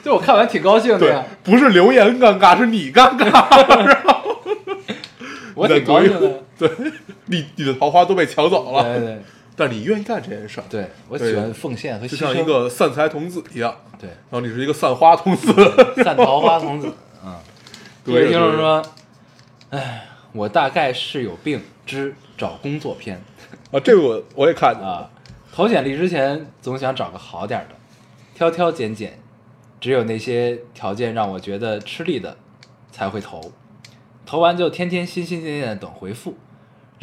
[0.03, 4.05] 就我看完挺高兴的呀，，不是留言尴尬，是你尴尬。
[5.55, 6.43] 我挺高兴的。
[6.57, 6.69] 对，
[7.25, 9.21] 你你的桃花都被抢走了，对对
[9.55, 13.73] 但你愿意干这件事儿，对，我喜欢奉献和牺牲，就像一个散财童子一样。
[13.97, 15.53] 对然后你是一个散花童子，
[16.03, 16.93] 散桃花童子。
[17.25, 17.39] 嗯，
[18.05, 18.85] 这对位听众说
[19.71, 23.21] ：“哎，我大概是有病之找工作篇
[23.71, 25.09] 啊，这个我我也看，啊。
[25.53, 27.75] 投简历之前总想找个好点儿的，
[28.35, 29.17] 挑挑拣拣，
[29.79, 32.35] 只有那些条件让我觉得吃力的
[32.91, 33.53] 才会投。
[34.25, 36.35] 投完就天天心心念念的等回复，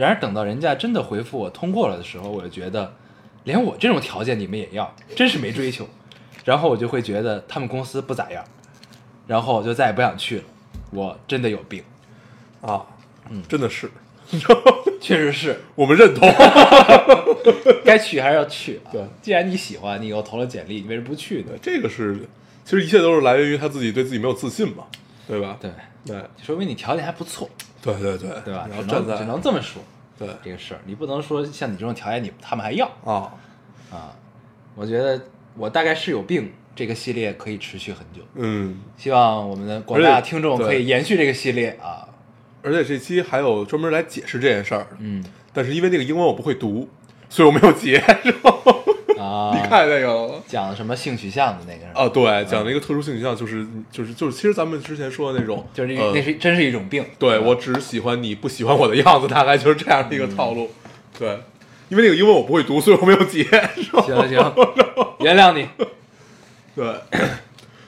[0.03, 2.93] 然而等到人家真的回复我通过了的时候，我就觉得，
[3.45, 5.89] 连我这种条件你们也要，真是没追求。
[6.45, 8.45] 然后我就会觉得他们公司不咋样，
[9.29, 10.45] 然后我就再也不想去了。
[10.91, 11.85] 我真的有病，
[12.61, 12.85] 啊，
[13.31, 13.89] 嗯真的是，
[15.01, 16.29] 确实是，我们认同。
[17.85, 18.91] 该去还是要去、啊。
[18.91, 21.53] 对，既然你喜欢，你又投了简历，你为什么不去呢？
[21.63, 22.19] 这个是，
[22.65, 24.83] 其实一切都是来源于他自己对自己没有自信嘛，
[25.29, 25.57] 对吧？
[25.61, 25.71] 对，
[26.05, 27.49] 对说明你条件还不错，
[27.81, 28.69] 对对对，对吧？
[28.81, 29.81] 只能只能这么说
[30.27, 33.35] 对这个事儿，你不能说像你这种条件，你他们还要啊，
[33.91, 34.15] 啊。
[34.75, 35.21] 我觉得
[35.57, 38.23] 我大概是有病，这个系列可以持续很久。
[38.35, 42.09] 嗯，希望我们的广大听众可以延续这个系列啊。
[42.63, 46.89] 而且这期还有专门来解释这件事儿，嗯但是因为那个英文我不会读，
[47.29, 48.03] 所以我没有截。
[48.23, 48.51] 是吧
[49.23, 57.05] 啊，你看那个了 吗讲什么性取向的那个人啊，对，讲了一个特殊性取向，就是就是就是，其实咱们之前说的那种，就是呃那是真是一种病。
[57.19, 60.71] 对我只喜欢你不喜欢我的样子，大概就是这样的一个套路。
[61.19, 61.29] 对，
[61.89, 63.45] 因为那个英文我不会读，所以我没有截。
[63.45, 64.55] 是 吧行了行，
[65.21, 65.69] 原谅你。
[66.75, 66.95] 对，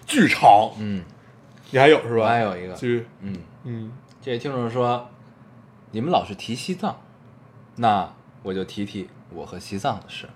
[0.07, 1.03] 巨长，嗯，
[1.71, 2.23] 你还有是吧？
[2.23, 5.09] 我还有一个，巨，嗯，嗯，这位听众说，
[5.93, 7.01] 你们老是提西藏，
[7.77, 10.29] 那我就提提我和西藏的事。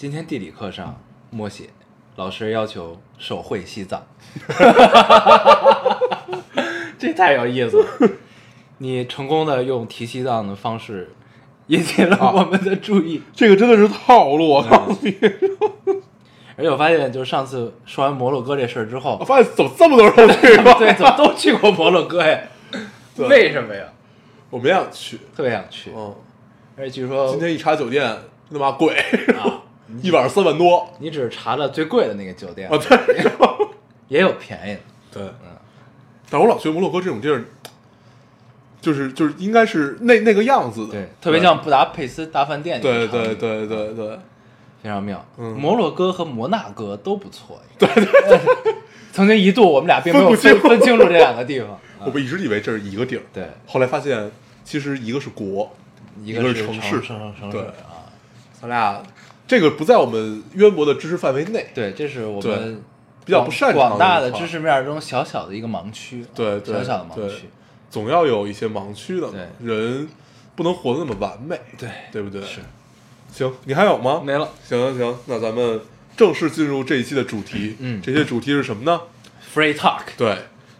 [0.00, 1.68] 今天地理课上默写，
[2.16, 4.02] 老师要求手绘西藏，
[6.98, 7.86] 这太有意思了。
[8.78, 11.12] 你成功的用提西藏的方式
[11.66, 15.14] 引起了我们的注意，这个真的是套路，我告诉你，
[16.56, 20.72] 而且我发现，就是上次说完摩洛哥这事儿之后我，发现怎么这么多人都去过？
[20.80, 22.40] 对，怎么都去过摩洛哥呀？
[23.14, 23.28] 对。
[23.28, 23.84] 为什么呀？
[24.48, 26.14] 我没想去，特别想去，嗯，
[26.78, 28.16] 而且据说今天一查酒店，
[28.50, 28.94] 他妈贵，
[29.38, 29.60] 啊，
[30.02, 33.30] 一晚上三万多你只是查了最贵的那个酒店啊！，对，
[34.08, 34.80] 也有便宜的。
[35.12, 35.50] 对，嗯
[36.30, 37.44] 但我老觉得摩洛哥这种地儿，
[38.80, 44.18] 就是就是应该是那那个样子的，对，特别像布达佩斯大饭店那对对对对对，
[44.82, 45.24] 非常妙。
[45.38, 47.60] 嗯摩洛哥和摩纳哥都不错。
[47.78, 48.74] 对对对
[49.12, 51.70] 曾经一度我们俩并没有分分清楚这两个地方。
[51.98, 54.30] 啊我们一直以为这是一个地儿，对，后来发现
[54.64, 55.70] 其实一个是国，
[56.22, 58.06] 一个个是城市城城市对啊。
[58.58, 59.02] 咱俩
[59.50, 62.80] 这个不在我们渊博的知识范围内，对，这是我们
[63.24, 66.22] 比较不擅长广大的知识面中小小的一个盲区。
[66.22, 67.46] 啊对对小小的盲区。
[67.90, 69.28] 总要有一些盲区的
[69.60, 70.08] 人
[70.54, 72.40] 不能活得那么完美，对对不对？
[72.42, 72.60] 是
[73.32, 74.22] 行，你还有吗？
[74.24, 74.48] 没了。
[74.64, 75.80] 行行行，那咱们
[76.16, 77.74] 正式进入这一期的主题。
[77.80, 79.00] 嗯这些主题是什么呢
[79.52, 80.02] ？Free talk。
[80.16, 80.36] 对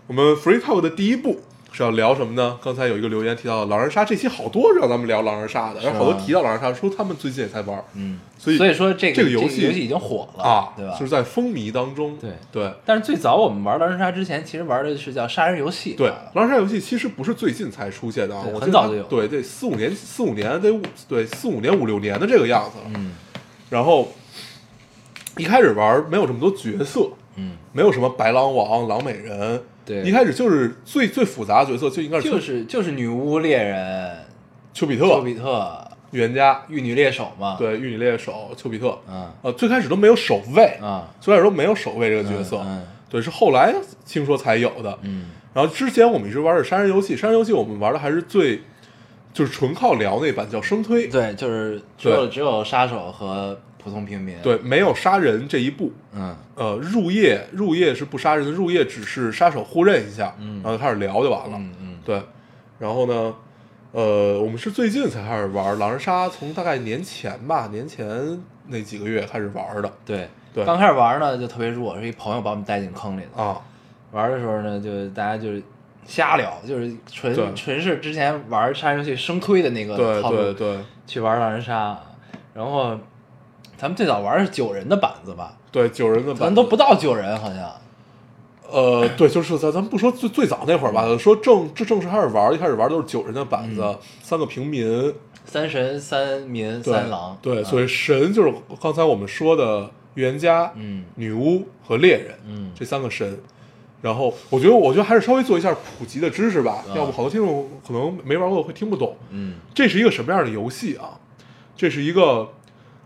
[0.07, 1.41] 我们 Free Talk 的第一步
[1.73, 2.59] 是要聊什么呢？
[2.63, 10.93] 刚才有一个留言提到狼人杀，这期好多让咱们聊狼人杀的，然后好多提到狼人杀，说他们最近也在玩嗯，所以所以说这个这个游戏游戏已经火了啊，对吧？
[10.99, 12.17] 就是在风靡当中。
[12.19, 15.95] 对对但是最早我们玩狼人杀之前，其实玩的是叫杀人游戏。
[15.95, 22.85] 对啊，狼人杀游戏其实不是最近才出现的很早就有对对，四五年四五年得五对四五年五六年的这个样子了。
[22.95, 23.13] 嗯
[23.71, 24.09] 然后
[25.37, 30.03] 一开始玩没有这么多角色，嗯，没有什么白狼王、狼美人，对。
[30.03, 34.17] 一开始就是最最复杂的角色就应该是就是就是女巫猎人、
[34.73, 39.31] 丘比特、丘比特、预言家，玉女猎手嘛。，对，玉女猎手丘比特，嗯。
[39.43, 43.75] 呃，最开始都没有守卫，啊，最开始都没有守卫这个角色，嗯对，是后来
[44.07, 44.99] 听说才有的。
[45.03, 45.31] 嗯。
[45.53, 48.61] 然后之前我们一直玩的杀人游戏，杀人游戏我们玩的还是最
[49.33, 55.93] 就是纯靠聊那版叫生推，对，就是只有只有杀手和普通平民。，对，没有杀人这一步。
[56.15, 61.57] 嗯呃，入夜入夜是不杀人的，入夜只是杀手互认一下，嗯然后就开始聊就完了。
[61.57, 62.23] 嗯嗯，对，
[62.79, 63.35] 然后呢，
[63.93, 68.07] 呃，我们是最近才开始玩狼人杀，从大概年前吧，年前
[68.69, 73.43] 那几个月开始玩的对对刚开始玩呢就特别弱，是一朋友把我们带进坑里的。
[73.43, 73.61] 啊。
[74.13, 75.63] 玩的时候呢，就大家就是
[76.05, 81.97] 瞎聊，就是纯纯是之前玩杀人游戏生推的那个套路对对对去玩狼人杀，
[82.53, 82.99] 然后
[83.81, 87.73] 咱们最早玩的是九人的板子吧，对，九人的版咱都不到九人好像。
[88.71, 93.83] 呃，对，就是咱咱们不说最最早那会儿吧，说正这正式开始玩，一开始玩都是九人的板子，
[94.23, 95.15] 三个平民，
[95.47, 103.41] 三神、三民、三狼，对，啊所以神就是刚才我们说的预言家、嗯女巫和猎人，嗯这三个神。
[104.03, 109.17] 然后我觉得，我觉得还是稍微做一下普及的知识吧，啊要不好多听众可能没玩过会听不懂。
[109.31, 111.19] 嗯这是一个什么样的游戏啊？
[111.77, 112.47] 这是一个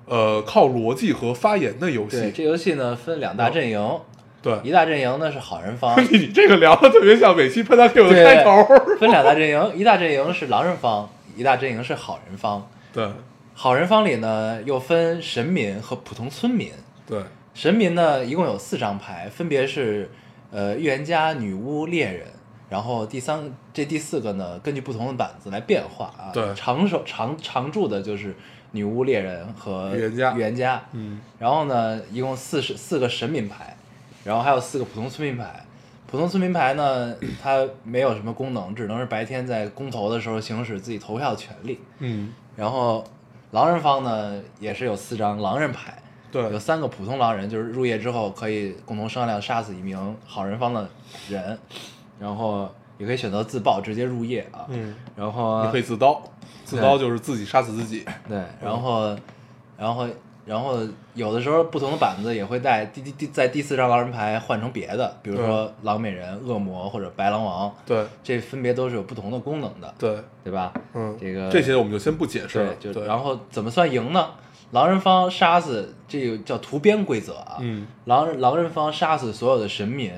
[0.07, 2.33] 呃靠逻辑和发言的游对，戏。
[2.33, 4.01] 这游戏呢分两大阵营，
[4.43, 8.65] 对，一大阵营呢是好人方， 你这个聊的特别像每期喷他 Q 的对开头。
[9.01, 12.69] 分两大阵营，一大阵营是狼人方，一大阵营是好人方。
[12.93, 13.09] 对
[13.55, 16.71] 好人方里呢又分神民和普通村民，
[17.07, 17.21] 对
[17.55, 20.11] 神民呢一共有四张牌，分别是
[20.51, 22.27] 呃预言家、女巫、猎人。
[22.71, 26.33] 然后第三这第四个呢，根据不同的板子来变化啊。
[26.33, 28.35] 对常手常常驻的就是
[28.75, 30.83] 女巫、猎人和预言家预言家。
[30.93, 33.75] 嗯然后呢，一共四十四个神明牌，
[34.25, 35.65] 然后还有四个普通村民牌。
[36.07, 41.81] 普通村民牌呢，它没有什么功能，只能是白天在公投的时候行使自己投票的权利。
[41.99, 43.05] 嗯，然后
[43.53, 46.01] 狼人方呢，也是有四张狼人牌，
[46.31, 50.89] 对有三个普通狼人，就是入夜之后可以共同商量杀死一名好人方的
[51.29, 51.59] 人，
[52.21, 54.67] 然后也可以选择自爆直接入夜啊。
[54.69, 56.23] 嗯，然后你可以自刀，
[56.65, 58.05] 自刀就是自己杀死自己。
[58.29, 59.17] 对，然后，
[59.77, 60.07] 然后，
[60.47, 60.79] 然后
[61.15, 70.73] 有的时候不同的板子也会带第第第在第四张狼人牌换成别的，比如说狼美人、恶魔或者白狼王，对这分别都是有不同的功能的，对，对吧？
[70.93, 72.93] 嗯，这个这些我们就先不解释了对，。
[72.93, 74.31] 就对，然后怎么算赢呢？
[74.71, 80.13] 狼人方杀死这个叫图边规则啊，嗯狼人狼人方杀死所有的神民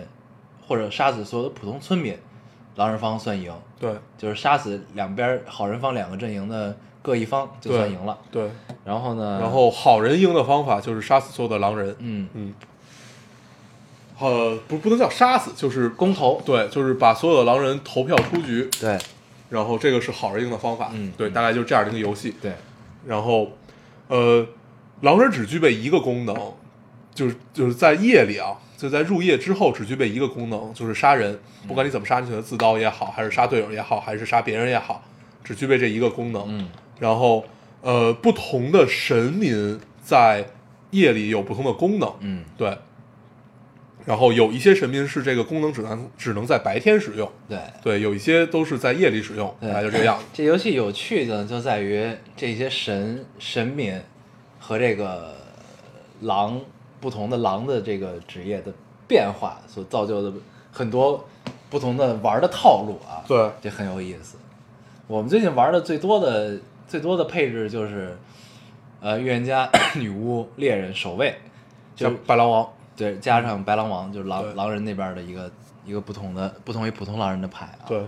[0.66, 2.16] 或者杀死所有的普通村民，
[2.77, 8.16] 狼人方算赢，对就是杀死两边好人方两个阵营的各一方就算赢了。
[8.31, 8.51] 对，
[8.85, 9.39] 然后呢？
[9.41, 11.97] 然后好人赢的方法就是杀死所有的狼人。
[11.99, 12.55] 嗯，嗯，
[14.18, 18.99] 呃，不不能叫杀死，就是公投对，就是把所有的狼人投票出局，对
[19.49, 20.91] 然后这个是好人赢的方法。
[20.93, 22.35] 嗯对，大概就是这样的一个游戏。
[22.43, 22.53] 对
[23.07, 23.53] 然后，
[24.09, 24.45] 呃，
[25.01, 26.35] 狼人只具备一个功能，
[27.16, 31.36] 就是就是在夜里啊，就在入夜之后只具备一个功能，就是杀人。
[31.66, 35.02] 不管你怎么杀，你选择自刀也好，还是杀队友也好，还是杀别人也好，
[35.42, 36.44] 只具备这一个功能。
[36.48, 37.44] 嗯然后，
[37.82, 40.46] 呃，不同的神民在
[40.92, 42.14] 夜里有不同的功能。
[42.20, 42.76] 嗯对。
[44.04, 47.58] 然后有一些神民是这个功能只能只能在白天使用，对。
[47.82, 50.24] 对，有一些都是在夜里使用，大对概就这个样子。
[50.32, 54.00] 这游戏有趣的就在于这些神神民
[54.60, 55.34] 和这个
[56.20, 56.60] 狼
[57.07, 58.72] 不同的狼的这个职业的
[59.07, 60.36] 变化所造就的
[60.72, 61.24] 很多
[61.70, 63.48] 不同的玩的套路啊，对。
[63.61, 64.36] 这很有意思。
[65.07, 68.18] 我们最近玩的最多的最多的配置就是，
[69.00, 71.32] 呃，预言家、 女巫、猎人、守卫，
[71.94, 75.48] 就像白狼王，对，加上白狼王，就是狼狼人那边的一个
[75.84, 77.86] 一个不同的不同于普通狼人的牌啊。
[77.86, 78.04] 对，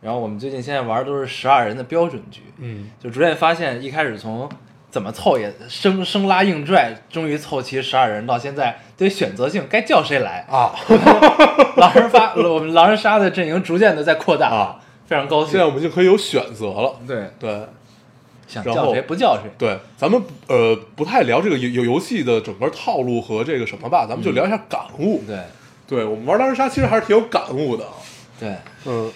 [0.00, 4.48] 然后我们最近现在玩的都是十二人的标准局，嗯，就逐渐发现，一开始从
[4.94, 10.70] 怎么凑也生生拉硬拽，终于凑齐十二人，到现在对选择性该叫谁来啊，
[11.76, 14.78] 狼人发我们狼人杀的阵营逐渐的在扩大啊，
[15.08, 15.50] 非常高兴。
[15.50, 16.94] 现在我们就可以有选择了。
[17.08, 17.66] 对，对
[18.46, 19.50] 想叫谁不叫谁。
[19.58, 25.24] 对，咱们呃不太聊这个游游游戏的整个套路和这个什么吧，咱们就聊一下感悟。
[25.26, 25.40] 对
[25.88, 27.84] 对我们玩狼人杀其实还是挺有感悟的。
[28.38, 29.10] 对，嗯，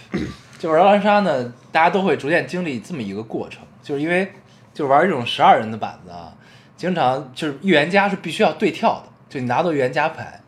[0.58, 4.32] 就玩狼人杀呢，大家都会逐渐经历这么一个过程，就是因为
[4.78, 6.32] 就玩这种十二人的板子啊，
[6.76, 10.40] 经常就是预言家是必须要对跳的，就你拿到预言家牌，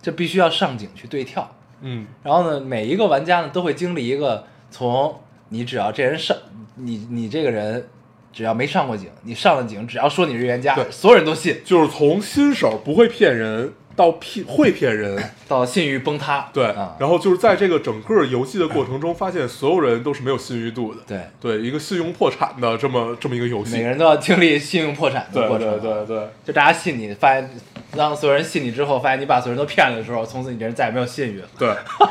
[0.00, 1.54] 就必须要上井去对跳。
[1.82, 5.20] 嗯，然后呢，每一个玩家呢都会经历一个从
[5.50, 6.34] 你只要这人上，
[6.76, 7.86] 你你这个人
[8.32, 15.22] 只要没上过井，你上了井，只要说你是预言家对，所有人都信，就是从新手不会骗人到骗会骗人。
[15.46, 16.48] 到信誉崩塌。
[16.52, 21.00] 对，啊，然后就是在这个整个游戏的过程中，发现所有人都是没有信誉度的。
[21.06, 23.76] 对，对，一个信用破产的这么这么一个游戏。
[23.76, 25.68] 每个人都要经历信用破产的过程。
[25.80, 27.50] 对对对就大家信你，发现
[27.94, 31.48] 当所有人信你之后，发现你把所有人都骗了的时候，从此你这人再也没有信誉了。
[31.58, 31.68] 对，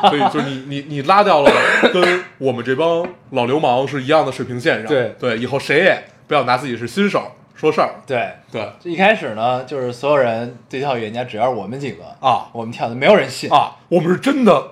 [0.09, 1.51] 所以就是你你你拉掉了
[1.91, 4.87] 跟我们这帮老流氓是一样的水平线上。
[4.87, 7.31] 对对，以后谁也不要拿自己是新手
[7.63, 7.95] 说事儿。
[8.05, 13.49] 对，对就一开始呢，就是所有人对跳预言家，只要是我们几个啊我们跳的，没有人信。
[13.49, 14.69] 啊，我们是真的，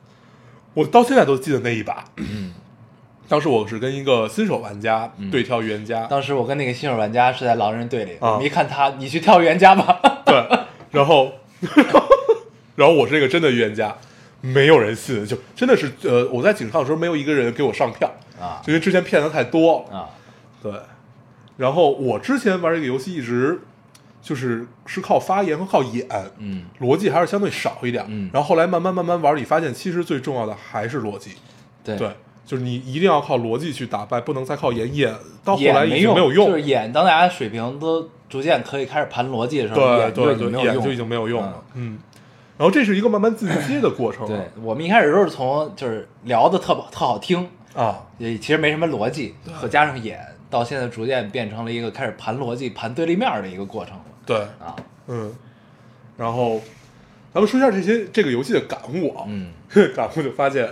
[0.74, 2.04] 我到现在都记得那一把。
[3.28, 10.00] 当时我是跟一个新手玩家对跳预言家，当时我跟那个新手玩家是在狼人队里，啊我们一看他，你去跳预言家吧。
[10.26, 10.44] 对，
[10.90, 11.32] 然后
[12.76, 13.94] 然后我是一个真的预言家，
[14.42, 19.86] 没有人信，就真的是呃，我在警上的时候没有一个人给我上票啊就因为之前骗的太多。
[19.90, 20.10] 啊，
[20.62, 20.72] 对，
[21.62, 23.60] 然后我之前玩这个游戏一直
[24.20, 26.04] 就是是靠发言和靠演，
[26.38, 28.04] 嗯，逻辑还是相对少一点。
[28.08, 31.30] 嗯然后后来慢慢慢慢玩，你发现其实最重要的还是逻辑。
[31.84, 32.10] 对对，
[32.44, 35.14] 就是你一定要靠逻辑去打败，不能再靠演演。
[35.44, 36.48] 到后来已经没有用。
[36.48, 41.62] 就是演，当大家水平都逐渐可以开始盘逻辑的时候，对对对，演就已经没有用了。
[41.74, 41.96] 嗯，
[42.58, 44.26] 然后这是一个慢慢进阶的过程。
[44.26, 50.18] 对我们一开始都是从就是聊的特特好听，啊，也其实没什么逻辑，和加上演，
[50.52, 54.76] 到现在逐渐变成了一个开始盘逻辑、盘对立面的一个过程了对，啊。
[55.06, 55.34] 嗯，
[56.18, 56.60] 然后
[57.32, 59.24] 咱们说一下这些这个游戏的感悟啊。
[59.26, 59.50] 嗯，
[59.96, 60.68] 感悟就发现，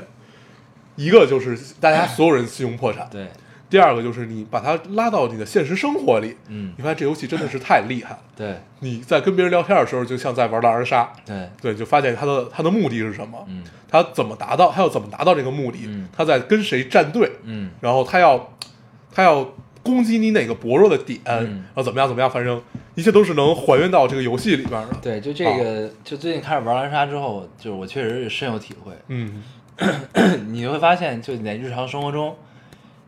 [0.96, 3.26] 一个就是大家所有人信用破产，对，
[3.70, 6.74] 第二个就是你把它拉到你的现实生活里，嗯。
[6.76, 8.20] 你发现这游戏真的是太厉害了。
[8.36, 13.64] 对你在跟别人聊天的时候，就像在玩狼人杀，对，对，就发现他的他的目的是什么，嗯。
[13.88, 16.08] 他怎么达到，他要怎么达到这个目的，嗯。
[16.16, 17.70] 他在跟谁站队，嗯。
[17.80, 18.52] 然后他要
[19.12, 19.48] 他要
[19.82, 22.60] 攻击你哪个薄弱的点，嗯然后怎么样怎么样，反正
[22.94, 24.96] 一切都是能还原到这个游戏里边的。
[25.02, 28.92] 对，就这个，就最近开始玩狼人杀之后，就是我确实是深有体会。
[29.08, 29.42] 嗯
[30.52, 32.36] 你会发现，就你在日常生活中，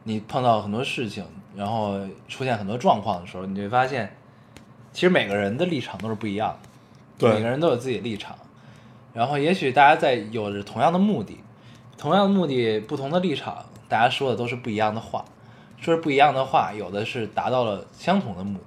[0.05, 1.23] 你碰到很多事情，
[1.55, 1.99] 然后
[2.29, 4.16] 出现很多状况的时候，你就会发现，
[4.93, 6.68] 其实每个人的立场都是不一样的，
[7.18, 8.35] 对每个人都有自己的立场。
[9.12, 11.37] 然后，也许大家在有着同样的目的，
[11.99, 15.23] 同样的目的，不同的立场，大家说的都是不一样的话，
[15.83, 18.66] 说着不一样的话，有的是达到了相同的目的，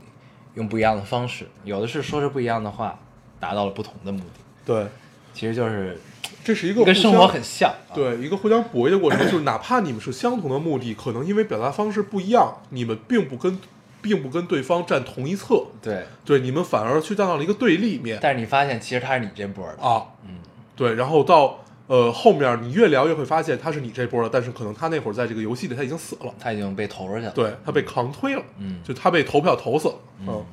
[0.55, 2.99] 用不一样的方式；有的是说着不一样的话，
[3.39, 4.41] 达到了不同的目的。
[4.65, 4.85] 对，
[5.33, 5.97] 其实就是
[6.43, 7.95] 这是一个互跟生活相很像、啊。
[7.95, 13.57] 对一个互相博弈的过程，就是哪怕你们是相同的目的，可能因为表达方式不一样，你们并不跟
[14.01, 18.19] 并不跟对方站同一侧，对，对，你们反而去站到了一个对立面。
[18.21, 20.39] 但是你发现其实他是你这波的，啊，嗯，
[20.75, 28.81] 对，然后到呃后面你越聊越会发现他是你这波的，但是可能他那会儿在这个游戏里他已经死了，他已经被投出去了。，对他被扛推了，嗯。
[28.83, 29.89] 就他被投票投死。
[29.89, 29.95] 了，
[30.27, 30.45] 嗯。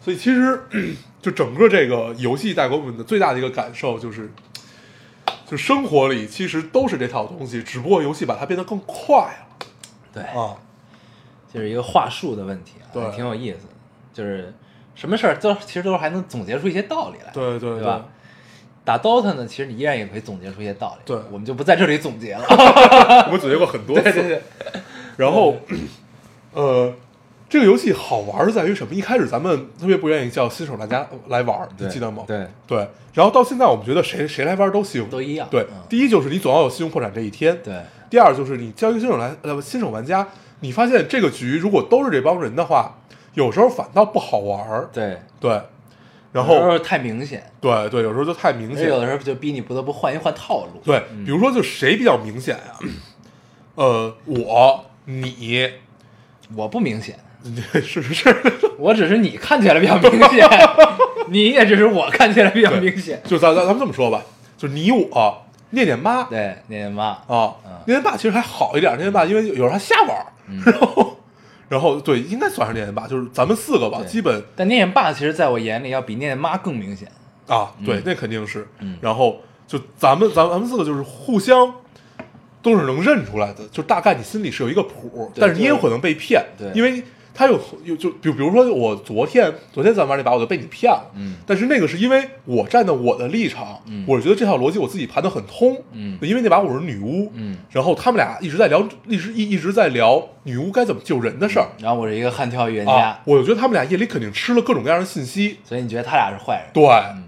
[0.00, 0.60] 所以其实
[1.22, 4.30] 就整个这个游戏带给我们的最大的一个感受就是，
[5.46, 9.66] 就生活里其实都是这套东西，只不过游戏把它变得更快了。
[10.12, 10.56] 对，啊，
[11.52, 13.10] 就是一个话术的问题啊，对。
[13.12, 13.66] 挺有意思。
[13.66, 13.72] 的。
[14.12, 14.52] 就是
[14.94, 18.06] 什么事儿都其实都还能总结出一些道理来，对对对吧？
[18.84, 22.44] 打 DOTA 呢，其实你依然也可以总结出一些道理，对我们就不在这里总结了。
[23.26, 24.42] 我们总结过很多次，对对对，
[25.16, 25.56] 然后，
[26.52, 26.92] 呃，
[27.48, 28.94] 这个游戏好玩儿在于什么？
[28.94, 32.24] 一开始咱们特别不愿意叫新手玩家来玩，你记得吗？
[32.26, 32.86] 对，对。
[33.14, 35.48] 然后到现在，我们觉得谁谁来玩都行，都一样。
[35.50, 37.80] 对嗯，第一就是你总要有信用破产这一天，对
[38.10, 40.26] 第二就是你叫一个新手来呃新手玩家，
[40.60, 42.98] 你发现这个局如果都是这帮人的话，
[43.34, 44.88] 有时候反倒不好玩儿。
[44.92, 45.60] 对，对，
[46.34, 48.88] 然后有时候太明显，对对，有时候就太明显。
[48.88, 48.98] 有。
[48.98, 50.80] 的时候就逼你不得不换一换套路。
[50.84, 52.88] 对，比如说就谁比较明显呀、
[53.76, 55.70] 呃，我你
[56.56, 57.16] 我不明显，
[57.74, 58.12] 是 是。
[58.12, 58.36] 是，
[58.78, 60.48] 我只是你看起来比较明显，
[61.30, 63.22] 你也只是我看起来比较明显。
[63.24, 64.20] 就咱咱咱们这么说吧，
[64.58, 70.26] 就是你我念念妈对，念念妈，啊嗯，念念爸其实还好一点，念念爸因为有时候他瞎玩儿，
[70.66, 71.16] 然后
[71.68, 77.08] 然后对，应该算是念念爸，就是咱们四个吧，基本但念念爸其实在我眼里要比念念妈更明显。
[77.46, 78.66] 啊，对，那肯定是。
[78.80, 81.74] 嗯，然后就咱们咱们咱们四个就是互相。
[82.62, 86.72] 都是能认出来的，就大概你心里是有一个谱，但是你也有可能被骗，对。
[86.72, 87.04] 因为
[87.34, 91.34] 他有有就比比如说我昨天昨天咱玩那把我就被你骗了，嗯。
[91.44, 94.04] 但是那个是因为我站在我的立场，嗯。
[94.06, 96.16] 我觉得这套逻辑我自己盘的很通，嗯。
[96.22, 97.58] 因为那把我是女巫，嗯。
[97.70, 106.70] 然后他们俩一直在聊，一直一一直在聊女巫该怎么救人的事儿、然后我是一个悍跳预言啊家，，我就觉得他们俩夜里肯定吃了各种各样的信息，所以你觉得他俩是坏人？
[106.72, 106.84] 对，
[107.16, 107.24] 嗯。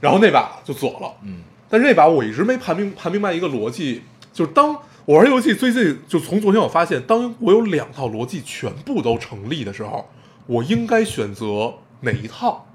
[0.00, 1.42] 然后那把就左了，嗯。
[1.70, 10.08] 但是那把我一直没盘明盘明白一个逻辑，就是当我玩游戏最近就从昨天我发现，当我有两套逻辑全部都成立的时候，
[10.46, 12.66] 我应该选择哪一套？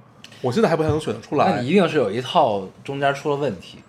[0.41, 1.49] 我现在还不太能选得出来。
[1.49, 3.79] 那你一定是有一套中间出了问题。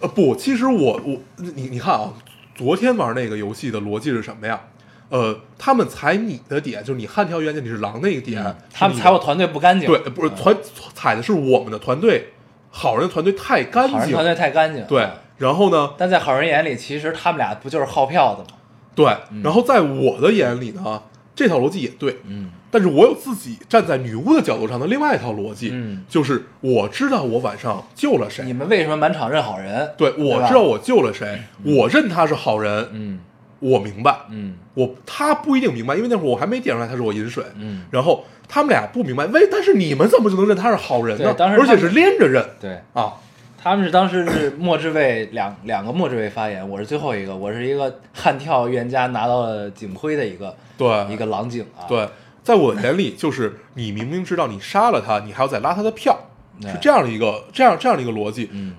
[0.00, 2.12] 呃不，其实我我你你看啊，
[2.54, 4.60] 昨天玩那个游戏的逻辑是什么呀？
[5.08, 10.54] 呃，他们踩你的点，就是你悍跳冤家，你是狼那个点，嗯他们踩我团队不干净，对，不是团
[10.94, 12.28] 踩的是我们的团队，
[12.70, 14.84] 好人的团队太干净，好人团队太干净。
[14.86, 15.08] 对，
[15.38, 18.58] 然后呢，但在好人眼里，其实他们俩不就是耗票的吗？
[18.94, 19.06] 对，
[19.42, 21.02] 然后在我的眼里呢，
[21.34, 22.50] 这套逻辑也对，嗯。
[22.70, 26.04] 但是我有自己站在女巫的角度上的另外一套逻辑，嗯。
[26.08, 28.44] 就是我知道我晚上救了谁。
[28.44, 29.90] 你，们为什么满场认好人？
[29.96, 33.20] 对我知道我救了谁，我认他是好人，嗯。
[33.60, 34.54] 我明白，嗯。
[34.74, 41.34] 我他不一定明白，因为那会儿我还没点出来他是我饮水，嗯，然后他们俩不明白，为但是你们怎么就能认他是好人呢？
[41.34, 42.44] 当时而且是连着认。
[42.60, 43.14] 对，啊，
[43.60, 51.82] 他们是当时是末置位两 两个末置位发言，我是最后一个，我是一个悍跳预言家拿到了警徽的一个对一个狼警啊。
[51.88, 52.08] 对，
[52.44, 56.16] 在我眼里就是你明明知道你杀了他，你还要再拉他的票，
[56.62, 58.74] 是这样的一个这样这样的一个逻辑，嗯，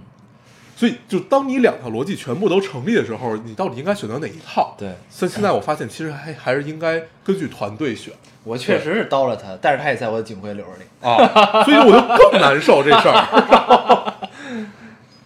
[0.77, 4.75] 所以就当你两套逻辑全部都成立的时候，你到底应该选择哪一套？
[4.77, 8.13] 对现现在我发现其实还还是应该根据团队选
[8.45, 11.07] 我确实是刀了他，但是他也在我的警徽流里。
[11.07, 14.05] 啊，所以我就更难受这事儿。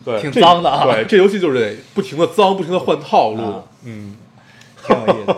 [0.03, 3.41] 对，挺脏的啊对，这游戏就是得不停的脏，不停的换套路。
[3.43, 4.15] 啊嗯，
[4.85, 5.33] 挺有意思。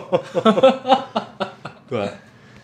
[1.88, 2.10] 对。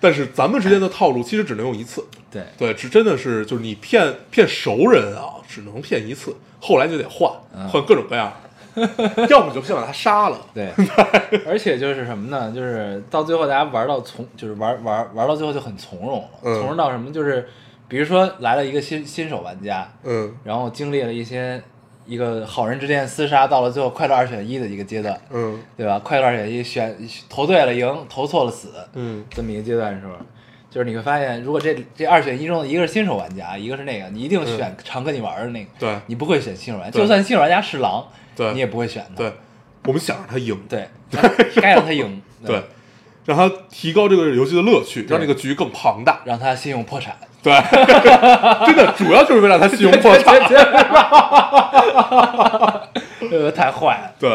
[0.01, 2.05] 但是咱们之间的套路其实只能用一次。
[2.29, 8.33] 对，对，只真的是就是你骗骗熟人啊，只能骗一次，后来就得换，嗯换各种各样。
[9.29, 10.39] 要么就先把他杀了。
[10.55, 10.73] 对，
[11.47, 12.51] 而且就是什么呢？
[12.53, 17.13] 就是到最后大家玩到从，就是玩玩玩到最后就很从容了，嗯从容到什么？
[17.13, 17.47] 就是
[17.87, 21.63] 比如说来了一个新新手玩家，嗯然后经历了一些
[22.07, 25.61] 一个好人之间的厮杀，到了最后快乐二选一的一个阶段，嗯。
[25.77, 25.99] 对吧？
[25.99, 26.97] 快乐二选一选
[27.29, 30.13] 投对了赢，投错了死，嗯这么一个阶段的时候，
[30.71, 35.97] 就是你会发现，如果这这二选一中的一个是新手玩家，一个是那个，你一定选常跟你玩的那个，嗯对。
[36.07, 38.53] 你不会选新手玩家，就算新手玩家是狼，对。
[38.53, 39.33] 你也不会选的，对，
[39.85, 40.89] 我们想让他赢，对，
[41.61, 42.63] 该让他赢，对，
[43.25, 46.23] 让他提高这个游戏的乐趣，让这个局更庞大。
[46.25, 47.53] 让他信用破产，对，
[48.67, 50.39] 真的主要就是为了让他信用破产。
[53.31, 54.31] 呃，太坏了，对，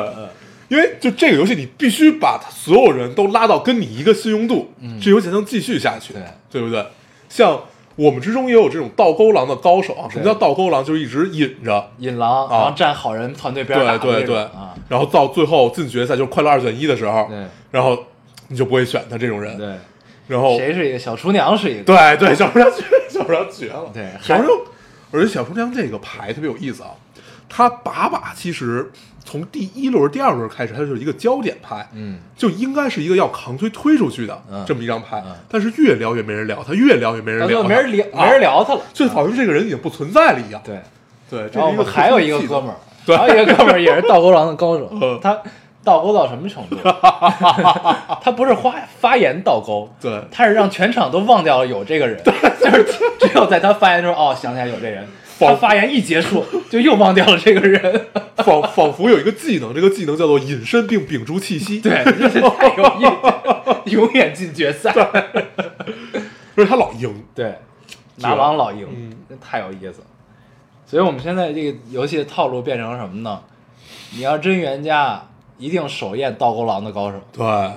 [0.69, 6.21] 因为就这个游戏，你必须把他所有人都拉到跟你一个信用度，这游戏才能继续下去，对。
[6.49, 6.83] 对不对？
[7.29, 7.59] 像
[7.95, 10.07] 我们之中也有这种倒钩狼的高手啊。
[10.09, 10.83] 什么叫倒钩狼？
[10.83, 14.37] 就是一直引着，引狼，然后站好人团队边对对对。
[14.37, 17.45] 啊，，然后到最后进决赛就是快乐二选一的时候，对。
[17.69, 17.97] 然后
[18.47, 19.75] 你就不会选他这种人，对，
[20.27, 23.89] 然后谁是一个小厨娘是一个，对对，小厨娘绝，小厨娘绝了。
[23.93, 24.57] 对小厨娘，
[25.11, 26.89] 而且小厨娘这个牌特别有意思啊，
[27.47, 28.91] 它把把其实
[29.23, 40.61] 从第一轮、第二轮开始，它就是一个焦点牌，嗯，就应该是一个要扛推推出去的嗯这么一张牌嗯，但是越聊越没人聊他，越聊越没人聊没人聊，啊没人，聊他了，就好像这个人已经不存在了一样。
[40.63, 40.79] 对。
[41.29, 45.37] 对，这然后我们还有一个哥们儿，对还有一个哥们儿也是倒钩狼的高手 嗯，他
[45.87, 46.75] 倒钩到什么程度？
[48.21, 52.21] 他不是发发言倒钩，对他是让全场都忘掉了有这个人，
[52.59, 52.83] 就是
[53.17, 55.07] 只有在他发言的时候，哦，想起来有这人。
[55.39, 58.07] 他发言一结束，就又忘掉了这个人。
[58.37, 61.79] 仿仿佛有一个技能，这个技能叫做隐身并屏住气息。
[61.79, 63.05] 对，太有意
[63.85, 64.91] 思，永远进决赛。
[66.53, 67.55] 不是他老赢，对，
[68.17, 68.85] 拿王老赢，
[69.29, 70.07] 嗯太有意思了。
[70.85, 73.39] 所以我们现在这个游戏的套路变成什么呢？
[74.15, 75.21] 你要真原家，
[75.57, 77.71] 一定首验倒钩狼的高手，对，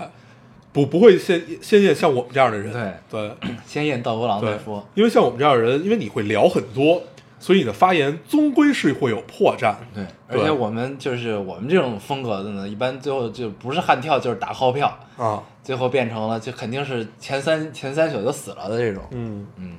[0.72, 2.92] 不不会先先验像我们这样的人，对。
[3.10, 3.50] 对。
[3.66, 4.86] 先验倒钩狼再说。
[4.94, 7.02] 因为像我们这样的人，因为你会聊很多，
[7.38, 9.74] 所以你的发言终归是会有破绽。
[9.94, 19.02] 对，而且我们就是我们这种风格的呢，一般最后就不是悍跳就是打号票，啊，最后变成了就肯定是前三前三宿就死了的这种。
[19.10, 19.76] 嗯，嗯。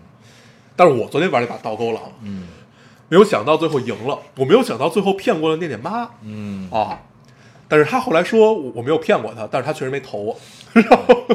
[0.75, 2.47] 但是我昨天玩了一把倒钩狼，嗯。
[3.07, 6.97] 没有想到最后赢了，我没有想到最后骗过了念念妈嗯，啊。
[7.71, 10.37] 但是他后来说我我没有骗过他，但是他确实没投我，
[10.75, 11.25] 然后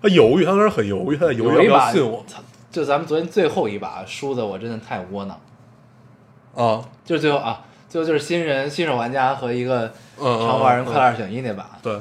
[0.00, 2.24] 他犹豫，他当时很犹豫，他在犹豫要不要信我。
[2.28, 2.40] 操
[2.70, 5.40] 就咱们昨天最后一把输的，我真的太窝囊。
[6.54, 11.98] 啊，就是最后啊，最后就是新人新手玩家和一个常玩人嗯快乐二选一那把，对。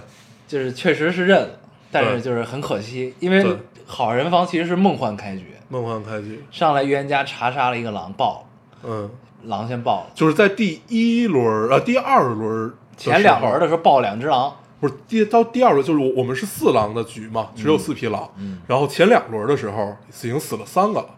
[0.47, 1.59] 就是确实是认了，
[1.91, 3.43] 但是就是很可惜，因为
[3.87, 8.45] 好人方其实是梦幻开局，梦幻开局，上来预言家查杀了一个狼爆。
[8.83, 9.09] 了嗯，
[9.45, 18.29] 狼先爆了，就是在第一轮啊第二轮的前两轮的时候爆了两只狼，不是第到第二轮，就是我我们是四狼的局嘛，只有四匹狼。
[18.37, 21.09] 嗯然后前两轮的时候已经死了三个了，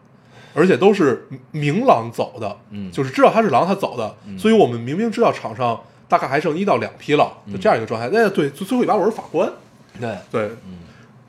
[0.53, 8.07] 而且都是明狼走的，嗯就是知道他是狼他走的，所以我们明明知道场上大概还剩一到两匹狼，就这样一个状态。
[8.07, 9.51] 哎，对，最最后一把我是法官，
[9.99, 10.79] 对，对，嗯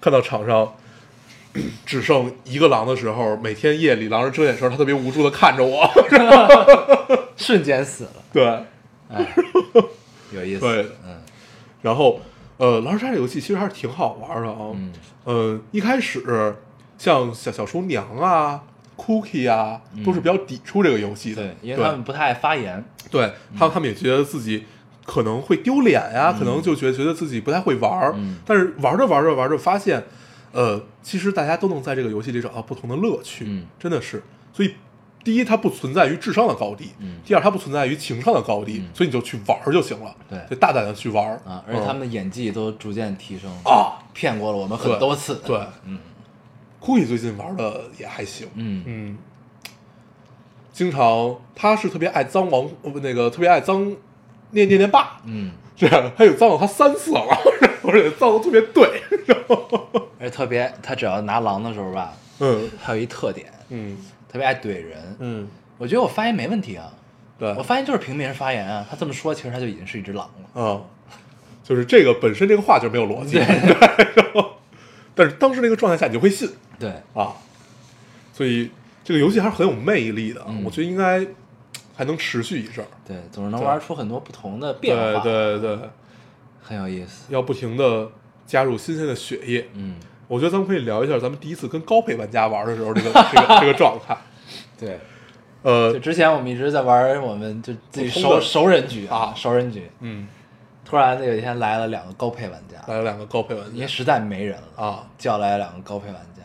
[0.01, 0.73] 看到场上。
[1.85, 5.91] 只剩一个狼的时候，每天夜里狼人睁眼的时候，他特别无助的看着我。
[7.37, 8.47] 瞬间死了，对，
[9.11, 9.27] 哎，
[10.33, 10.83] 有意思，对。
[11.07, 11.17] 嗯
[11.81, 12.21] 然后
[12.57, 14.73] 呃，狼人杀这游戏其实还是挺好玩的啊。
[14.75, 14.93] 嗯。
[15.25, 16.57] 呃，一开始
[16.99, 18.61] 像小小厨娘啊、
[18.97, 24.65] Cookie 啊，都是比较抵触这个游戏的，嗯对，因为他们不太爱发言，对他们他们也觉得自己
[25.05, 28.39] 可能会丢脸呀，可能就觉得觉得自己不太会玩儿，嗯。
[28.45, 30.03] 但是玩着玩着玩着发现，
[30.51, 33.67] 呃，其实大家都能在这个游戏里找到不同的乐趣，嗯。
[33.79, 34.21] 真的是，
[34.53, 34.75] 所以。
[35.25, 45.99] 第一，它不存在于智商的高低；嗯第二，它不存在于情商的高低，嗯所以你就去玩儿就行了，对就大胆的去玩儿啊，而且他们嗯的演技都逐渐提升啊，骗过了我们很多次，对嗯。
[46.81, 49.19] Cookie 最近玩的也还行，嗯嗯，
[50.73, 52.69] 经常他是特别爱脏王，
[53.03, 53.85] 那个特别爱脏
[54.53, 57.21] 念念念爸，嗯，这样他有脏了他三次了，
[57.83, 59.69] 而且脏的特别对，然后
[60.21, 63.97] 而且特别他只要拿狼的时候吧，嗯还有一特点，嗯
[64.29, 65.49] 特别爱怼人，嗯，
[65.79, 66.93] 我觉得我发言没问题啊，
[67.39, 70.63] 对，我发言就是平民发言啊，他这么说，其实他就已经是一只狼了。
[70.63, 70.83] 啊，
[71.65, 73.43] 就是这个本身这个话就没有逻辑，对。
[74.15, 74.57] 然后
[75.15, 76.51] 但是当时那个状态下你就会信。
[76.79, 77.33] 对，啊，
[78.33, 78.71] 所以
[79.03, 80.63] 这个游戏还是很有魅力的，嗯。
[80.65, 81.27] 我觉得应该
[81.97, 85.79] 还能持续一阵儿，对，总是能玩出很多不同的变对化，对对，
[86.63, 87.33] 很有意思。
[87.33, 88.09] 要不停的
[88.47, 89.97] 加入新鲜的血液，嗯，
[90.29, 94.17] 我觉得咱们可以聊一下咱们第一次跟高配玩家玩的时候这个 这个这个状态。
[94.79, 95.01] 对，
[95.63, 99.91] 呃就，之前我们一直在玩我们就自己熟熟人局啊熟人局。
[100.01, 100.29] 嗯，
[100.85, 103.71] 突然有一天来了两个高配玩家，来了两个高配玩家。
[103.75, 106.43] 因为实在没人了，啊，叫来了两个高配玩家。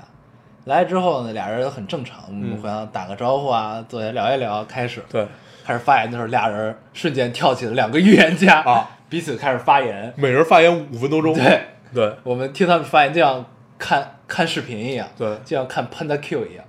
[0.65, 5.27] 来之后呢，俩人都很正常，我们嗯互相打个招呼啊，坐下聊一聊，开始对，
[5.65, 10.13] 开始发言的时候，俩人瞬间跳起了两个预言家啊，彼此开始发言。
[10.15, 11.63] 每人发言五分多钟，对，
[11.93, 12.15] 对。
[12.23, 13.45] 我们听他们发言就像
[13.84, 15.27] 看看视频一样，对。
[15.43, 16.63] 就像看 Panda Q 一样。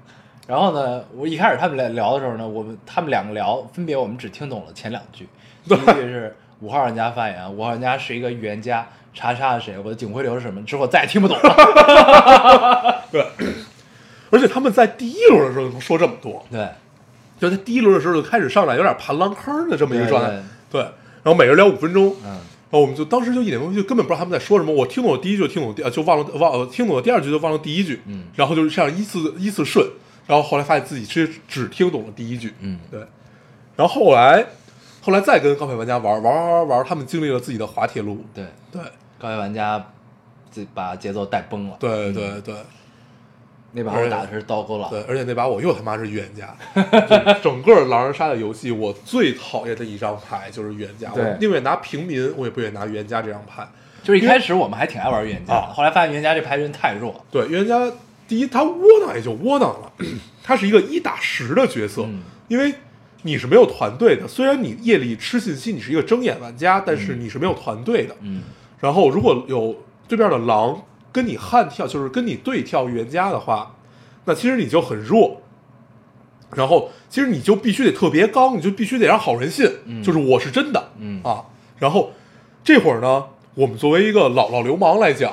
[0.48, 5.28] 然后呢，我一开始他们俩聊的时候呢，我们他们两个聊，分别我们只听懂了前两句，
[5.64, 8.84] 第一句是五号玩家发言，五号玩家是一个预言家，
[9.14, 13.04] 查查是谁，我的警徽流是什么，之后再也听不懂了。
[13.12, 13.24] 对，
[14.30, 16.68] 而且他们在第一轮的时候能说这么多，对，
[17.38, 20.30] 就在第一轮的时候就开始上来有点盘狼坑的这么一个状态
[20.70, 20.82] 对，对，
[21.22, 22.38] 然后每人聊五分钟，嗯，然
[22.74, 24.72] 后我们就当时就一脸懵逼，就根本不知道他们在说什么。
[24.72, 28.00] 我听懂了第一句，听懂第，呃就忘了忘了听懂了第二句，就忘了第一句。
[28.06, 29.86] 嗯然后就是这样依次依次顺，
[30.26, 32.52] 然后后来发现自己其实只听懂了第一句。
[32.60, 33.00] 嗯对。
[33.76, 34.46] 然后后来
[35.00, 38.24] 后来再跟高配玩家玩玩玩玩玩，他们经历了自己的滑铁卢。
[38.34, 38.80] 对，对
[39.18, 39.92] 高位玩家
[40.50, 41.76] 自把节奏带崩了。
[41.78, 42.54] 对对对
[43.76, 44.88] 那把我打的是刀钩狼。
[44.88, 51.10] 对，而且那把我又他妈是预言家，就是 整个狼人杀的游戏，我最讨厌的一张牌就是预言家。
[51.10, 53.66] 对我宁愿拿平民，我也不愿意拿预言家这张牌。
[54.02, 57.24] 就是一开始我们还挺爱玩预言家的，啊后来发现预言家这牌真太弱。
[57.30, 57.90] 对，预言家
[58.28, 59.92] 第一，他窝囊也就窝囊了，
[60.42, 62.72] 他是一个一打十的角色，嗯因为
[63.22, 64.28] 你是没有团队的。
[64.28, 68.14] 虽然你夜里吃信息，你是一个睁眼玩家，但是你是没有团队的。
[68.20, 68.42] 嗯
[68.80, 69.74] 然后如果有
[70.06, 70.78] 对面的狼
[71.14, 73.76] 跟你悍跳，就是跟你对跳预言家的话，
[74.24, 75.40] 那其实你就很弱。
[76.56, 80.02] 然后其实你就必须得特别刚，你就必须得让好人信，嗯。
[80.02, 81.22] 就是我是真的，嗯。
[81.22, 81.44] 啊。
[81.78, 82.10] 然后
[82.64, 85.32] 这会儿呢，我们作为一个老老流氓来讲，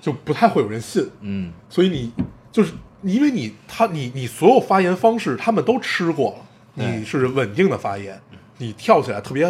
[0.00, 1.52] 就不太会有人信，嗯。
[1.70, 2.12] 所以你
[2.52, 6.44] 就是因为你他你你所有发言方式他们都吃过了，
[6.74, 8.20] 你是稳定的发言，
[8.58, 9.46] 你跳起来特别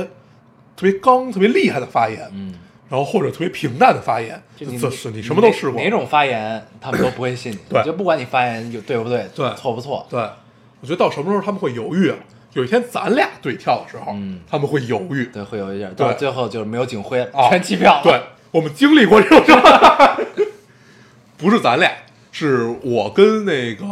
[0.76, 2.54] 特别刚、特别厉害的发言，嗯，
[2.88, 7.58] 然后或者特别平淡的发言，你这是你什么都试过，哪哪种发言他们都不会信你。
[7.68, 10.18] 对就不管你发言有对不对，对错不错，对，
[10.80, 12.16] 我觉得到什么时候他们会犹豫啊？
[12.54, 15.26] 有一天咱俩对跳的时候，嗯他们会犹豫。
[15.26, 18.00] 对，会有一点，对到最后就是没有警徽，啊全弃票。
[18.02, 18.18] 对，
[18.50, 19.58] 我们经历过这种
[21.36, 21.92] 不是咱俩，
[22.32, 23.84] 是我跟那个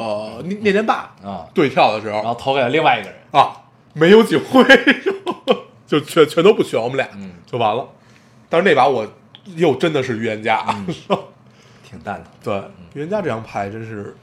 [0.44, 3.18] 念念念爸啊，对跳的时候然后投给了另外一个人。
[3.30, 3.53] 啊，
[3.92, 4.64] 没有警徽，
[5.86, 7.86] 就全全都不选我们俩，嗯就完了。
[8.49, 9.07] 但是那把我
[9.57, 10.86] 又真的是预言家，嗯
[11.88, 12.30] 挺淡的。
[12.42, 12.62] 对，
[12.94, 14.16] 预言家这张牌真是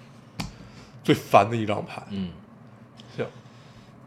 [1.03, 2.01] 最烦的一张牌。
[2.09, 2.29] 嗯，
[3.15, 3.25] 行，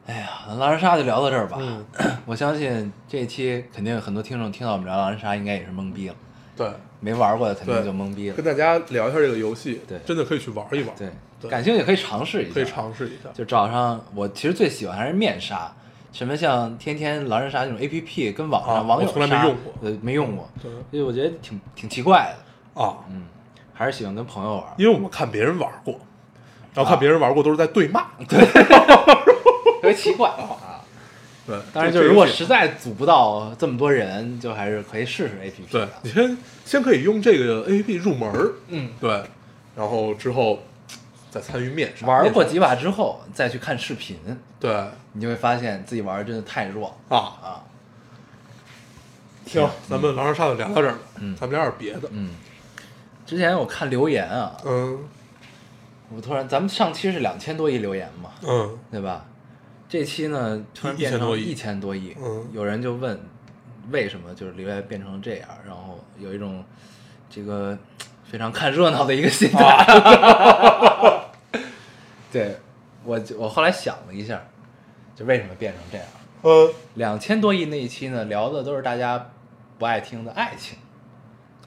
[0.07, 1.59] 哎呀，狼人杀就聊到这儿吧。
[1.61, 1.85] 嗯
[2.27, 6.14] 我相信这一期肯定有很多听众听到我们聊狼人杀，应该也是懵逼了。
[6.57, 8.45] 对，没玩过的肯定就懵逼了跟。
[8.45, 11.11] 大家聊一下这个游戏，对真的可以去玩一玩，对，
[11.41, 13.29] 对感兴趣可以尝试一下，可以尝试一下。
[13.35, 15.71] 就找上我其实最喜欢还是面杀，
[16.17, 22.35] 什么像天天狼人杀那种 A P P 跟网上啊网友我从来没用过呃，没用过，对所以我觉得挺挺奇怪
[22.75, 23.25] 的，啊，嗯，
[23.75, 24.64] 还是喜欢跟朋友玩。
[24.79, 26.01] 因为我们看别人玩过，
[26.73, 30.81] 然后看别人玩过都是在对骂，对 特别奇怪啊！
[31.47, 35.87] 对，当然，就是如果实在组不到这么多人，就还是可以试试 A P P 对。
[36.01, 38.33] 你先先可以用这个 A P P 入门，
[38.69, 39.23] 嗯，对，
[39.77, 40.61] 然后之后
[41.31, 44.18] 再参与面上，玩过几把之后，再去看视频，
[44.59, 44.85] 对。
[45.12, 46.95] 你就会发现自己玩的真的太弱。
[47.09, 47.64] 了啊，啊！
[49.47, 51.35] 行，咱们狼人杀就聊到这儿吧，嗯。
[51.35, 52.35] 咱们聊点别的，嗯，
[53.24, 54.99] 之前我看留言啊，嗯。
[56.14, 58.79] 我突然，咱们上期是两千多亿留言嘛，嗯。
[58.91, 59.24] 对吧？
[59.89, 62.47] 这期呢，突然变成一千多亿，嗯。
[62.53, 63.18] 有人就问
[63.91, 66.62] 为什么就是留言变成这样，然后有一种
[67.31, 67.79] 这个
[68.31, 69.87] 非常看热闹的一个心态。
[72.43, 72.57] 啊对
[73.05, 74.43] 我就我后来想了一下，
[75.14, 76.07] 就为什么变成这样？
[76.43, 79.30] 呃两千多亿那一期呢，聊的都是大家
[79.78, 80.78] 不爱听的爱情，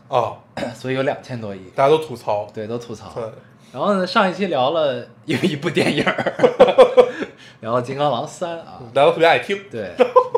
[0.07, 0.38] 啊，
[0.76, 3.11] 所以有两千多亿，大家都吐槽，对，都吐槽。
[3.15, 3.24] 对，
[3.72, 6.34] 然后呢，上一期聊了有一部电影儿，
[7.61, 9.93] 聊了《金刚狼三》啊，大家都特别爱听，对，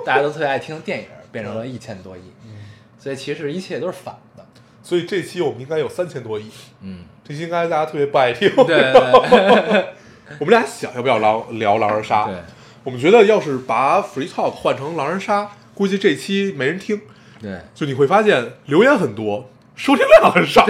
[0.06, 2.52] 大家都特别爱听的电影，变成了一千多亿，嗯
[3.00, 4.46] 所以其实一切都是反的。
[4.84, 6.50] 所以这期我们应该有三千多亿，
[6.82, 9.94] 嗯，这期应该大家特别不爱听，对对对
[10.40, 12.26] 我们俩想要不要狼聊狼人杀？
[12.26, 12.36] 对，
[12.84, 17.02] 我们觉得要是把 Free Talk 换成狼人杀，估计这期没人听。
[17.42, 20.66] 对，就你会发现留言很多，收听量很少，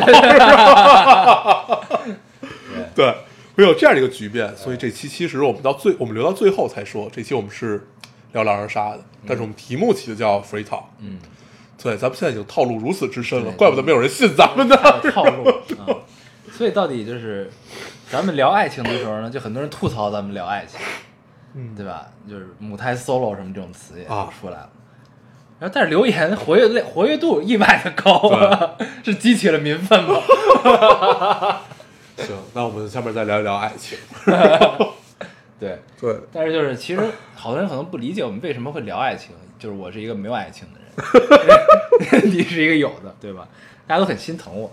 [2.95, 3.14] 对，
[3.55, 4.55] 会有这样的一个局面。
[4.55, 7.88] 所以这期其实我们到最，我们留到最后才说，这期我们是
[8.32, 10.84] 聊狼人杀的，但是我们题目起的叫 Free Talk。
[10.99, 11.20] 嗯，
[11.82, 14.78] 对，咱们现在已经套路如此之深了，怪不得没有人信咱们呢。
[15.12, 15.49] 套路
[15.86, 15.95] 啊。
[16.52, 17.49] 所以到底就是，
[18.10, 20.80] 咱们聊爱情的时候呢，就很多人吐槽咱们聊爱情，
[21.56, 22.08] 嗯对吧？
[22.30, 24.70] 就是母胎 solo 什么这种词也啊出来了。
[25.60, 30.16] 然后，但是留言活跃类活跃度意外的高啊，是激起了民愤吗？
[32.18, 33.97] 行，那我们下面再聊一聊爱情。
[35.60, 40.80] 对，对，但是就是其实好多人可能不理解我们为什么会聊爱情，就是我是一个没有爱情的
[42.20, 43.47] 人， 你是一个有的，对吧？
[43.86, 44.72] 大家都很心疼我，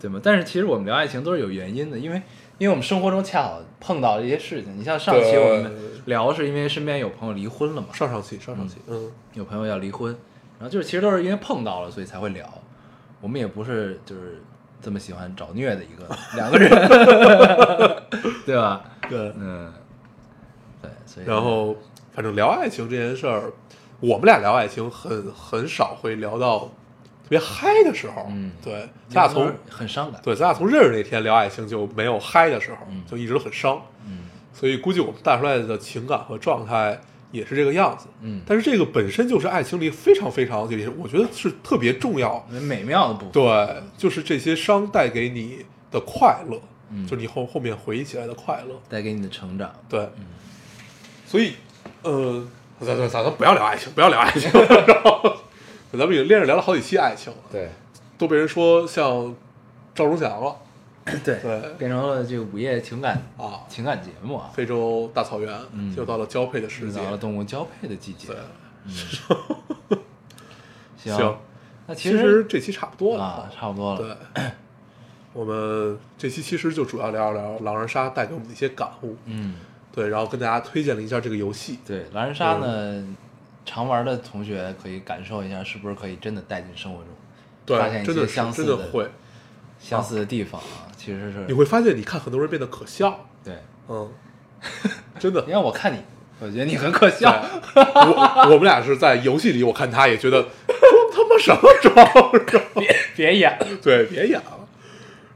[0.00, 0.20] 对吗？
[0.22, 2.20] 但是其实我们聊爱情都是有原因的，因为
[2.58, 4.76] 因为我们生活中恰好碰到了一些事情。
[4.78, 5.72] 你像上期我们
[6.06, 10.10] 聊是因为身边有朋友离婚了嘛，上上期，上上期，嗯，有朋友要离婚，
[10.58, 12.46] 然后就是其实都是因为碰到了，所以才会聊。
[13.20, 14.42] 我们也不是就是
[14.80, 16.70] 这么喜欢找虐的一个 两个人，
[18.46, 18.82] 对吧？
[19.08, 19.32] 对。
[19.36, 19.70] 嗯，
[20.80, 21.76] 对，所以然后，
[22.12, 23.52] 反正聊爱情这件事儿，
[24.00, 26.70] 我们俩聊爱情很很少会聊到特
[27.30, 28.26] 别嗨的时候。
[28.28, 33.80] 嗯对，咱俩从很伤感，对咱俩从认识那天聊爱情就没有嗨的时候，嗯就一直都很伤。
[34.06, 34.18] 嗯
[34.52, 37.00] 所以估计我们带出来的情感和状态
[37.30, 38.08] 也是这个样子。
[38.20, 42.44] 嗯，但是这个本身就是爱情里非常非常，也我觉得是特别重要。
[42.50, 46.60] 美妙的部分，对，就是这些伤带给你的快乐，
[46.90, 48.74] 嗯就你后后面回忆起来的快乐。
[48.88, 50.06] 带给你的成长，对，
[51.24, 51.52] 所以，
[52.02, 52.44] 呃，
[52.80, 55.36] 咱咱咱咱不要聊爱情，不要聊爱情，然 后
[55.98, 57.68] 咱们已经连着聊了好几期爱情了，对
[58.16, 59.34] 都被人说像
[59.94, 60.56] 赵忠祥了
[61.24, 63.60] 对对变成了这个午夜情感啊。
[63.68, 68.28] 情感节目啊，非洲大草原嗯又到了交配的时节遇到，了动物交配的季节
[69.88, 69.98] 对，，
[70.96, 71.38] 行行，
[71.86, 74.42] 那其其实这期差不多了啊，差不多了，对，
[75.32, 79.56] 我们这期其实就主要聊一聊狼人杀带给我们的一些感悟，嗯，
[79.92, 83.16] 对，然后跟大家推荐了一下这个游戏，对，狼人杀呢，
[83.72, 87.06] 常玩的同学可以感受一下，是不是可以真的带进生活中，
[87.64, 89.08] 对发现，一真的是些相似真的会，
[89.78, 91.44] 相似的地方啊，其实是。
[91.46, 93.54] 你会发现你看很多人变得可笑，对，
[93.88, 94.10] 嗯，
[95.20, 95.98] 真的你，看我看你，
[96.40, 97.30] 我觉得你很可笑，
[97.76, 102.32] 我我们俩是在游戏里，我看他也觉得装他妈什么装，
[102.74, 104.66] 别别演了，对，别演了。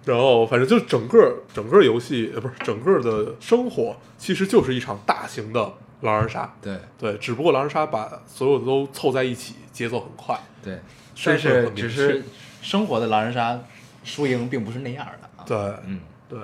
[0.04, 5.72] 然后反正就整个整个游戏，呃，不是整个的生活，其实就是一场大型的
[6.06, 6.52] 狼人杀。
[6.60, 10.38] 对对，只不过狼人杀把所有的都凑在一起，节奏很快。
[10.62, 10.80] 对，
[11.24, 12.22] 但是只是
[12.62, 13.58] 生活的狼人杀
[14.02, 16.38] 输赢并不是那样的啊，对，嗯，对，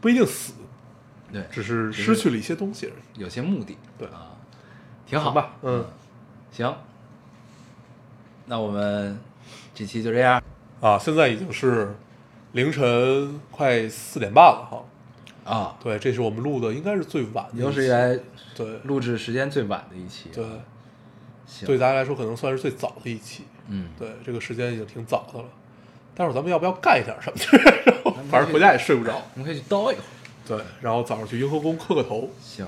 [0.00, 0.52] 不一定死，
[1.32, 3.20] 对，只是失去了一些东西而已。
[3.20, 4.30] 有些目的，对啊，
[5.06, 5.84] 挺好吧嗯，
[6.52, 6.74] 行，
[8.46, 9.18] 那我们
[9.74, 10.42] 这期就这样
[10.80, 11.94] 啊，现在已经是
[12.52, 14.82] 凌晨快四点半了哈。
[15.44, 18.18] 啊，对，这是我们录的，应该是最晚的，有史以来
[18.54, 20.44] 对录制时间最晚的一期，对，
[21.46, 23.44] 行，对大家来说可能算是最早的一期。
[23.68, 25.46] 嗯，对，这个时间已经挺早的了。
[26.14, 27.32] 待会儿咱们要不要干一点什
[28.04, 28.12] 么？
[28.30, 29.20] 反正回家也睡不着。
[29.34, 30.04] 我们可以去叨一会儿，
[30.46, 32.66] 对，然后早上去雍和宫磕个头，行，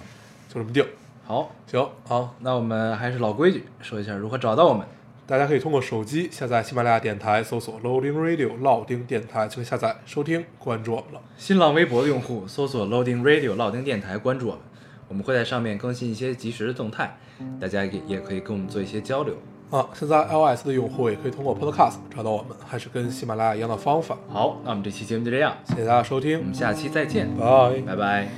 [0.49, 0.85] 就这么定。
[1.27, 4.87] 好，行好，那我们还是老规矩，说一下如何找到我们。
[5.27, 11.21] 大家可以通过手机下载喜马拉雅电台，搜索 Loading Radio 老丁电台，就可以下载收听，关注我们了。
[11.37, 14.61] 新浪微博的用户搜索 Loading Radio 老丁电台，关注我们，
[15.09, 17.19] 我们会在上面更新一些即时的动态，
[17.61, 19.35] 大家也也可以跟我们做一些交流。
[19.69, 24.17] 啊，现在 iOS 的用户也可以通过 Podcast 找到我们，还是跟喜马拉雅一样的方法。
[24.29, 27.81] 好，那我们这期节目就这样，谢谢大家收听我们，下期再见，拜。
[27.85, 28.29] 拜拜。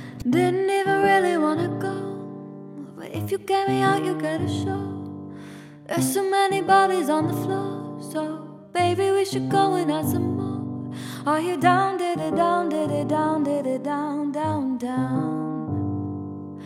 [5.89, 7.97] There's so many bodies on the floor.
[7.99, 8.37] So,
[8.71, 10.93] baby, we should go and add some more.
[11.25, 16.61] Are you down, did it, down, did it, down, did it, down, down, down?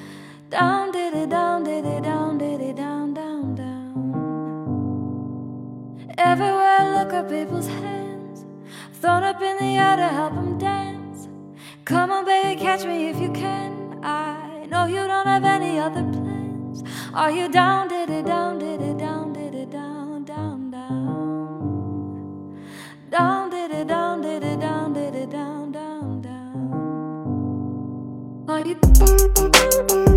[0.50, 4.04] Down, did it, down, did it, down, did it, down, down, down.
[6.18, 8.44] Everywhere I look at people's hands,
[8.92, 11.30] thrown up in the air to help them dance.
[11.86, 14.02] Come on, baby, catch me if you can.
[14.04, 16.33] I know you don't have any other plans.
[17.16, 22.58] Are you down, did it, down, did it, down, did it, down, down, down?
[23.12, 26.74] Down, did it, down, did it, down, did it, down, down, down.
[28.50, 30.13] Are you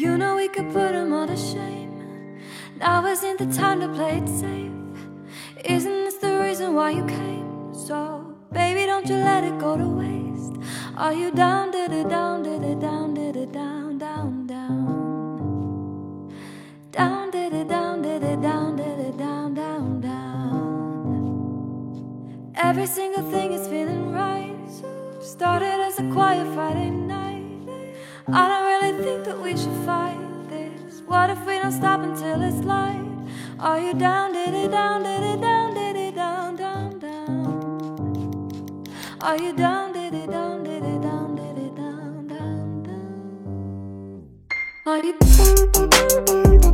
[0.00, 2.40] You know we could put them all to shame.
[2.78, 4.72] Now isn't the time to play it safe.
[5.62, 7.74] Isn't this the reason why you came?
[7.74, 10.56] So, baby, don't you let it go to waste.
[10.96, 16.32] Are you down, did it down, did it down, did it down, down, down?
[16.92, 21.42] Down, did it down, did it down, did it down, down, down.
[22.56, 24.56] Every single thing is feeling right.
[25.20, 27.19] Started as a quiet Friday night.
[28.32, 30.16] I don't really think that we should fight
[30.48, 31.02] this.
[31.06, 33.04] What if we don't stop until it's light?
[33.58, 38.84] Are you down, did it down, did it down, down, down, down?
[39.20, 44.28] Are you down, did it down, did it down, did it down, down, down?
[44.86, 46.69] Are you down, down, down,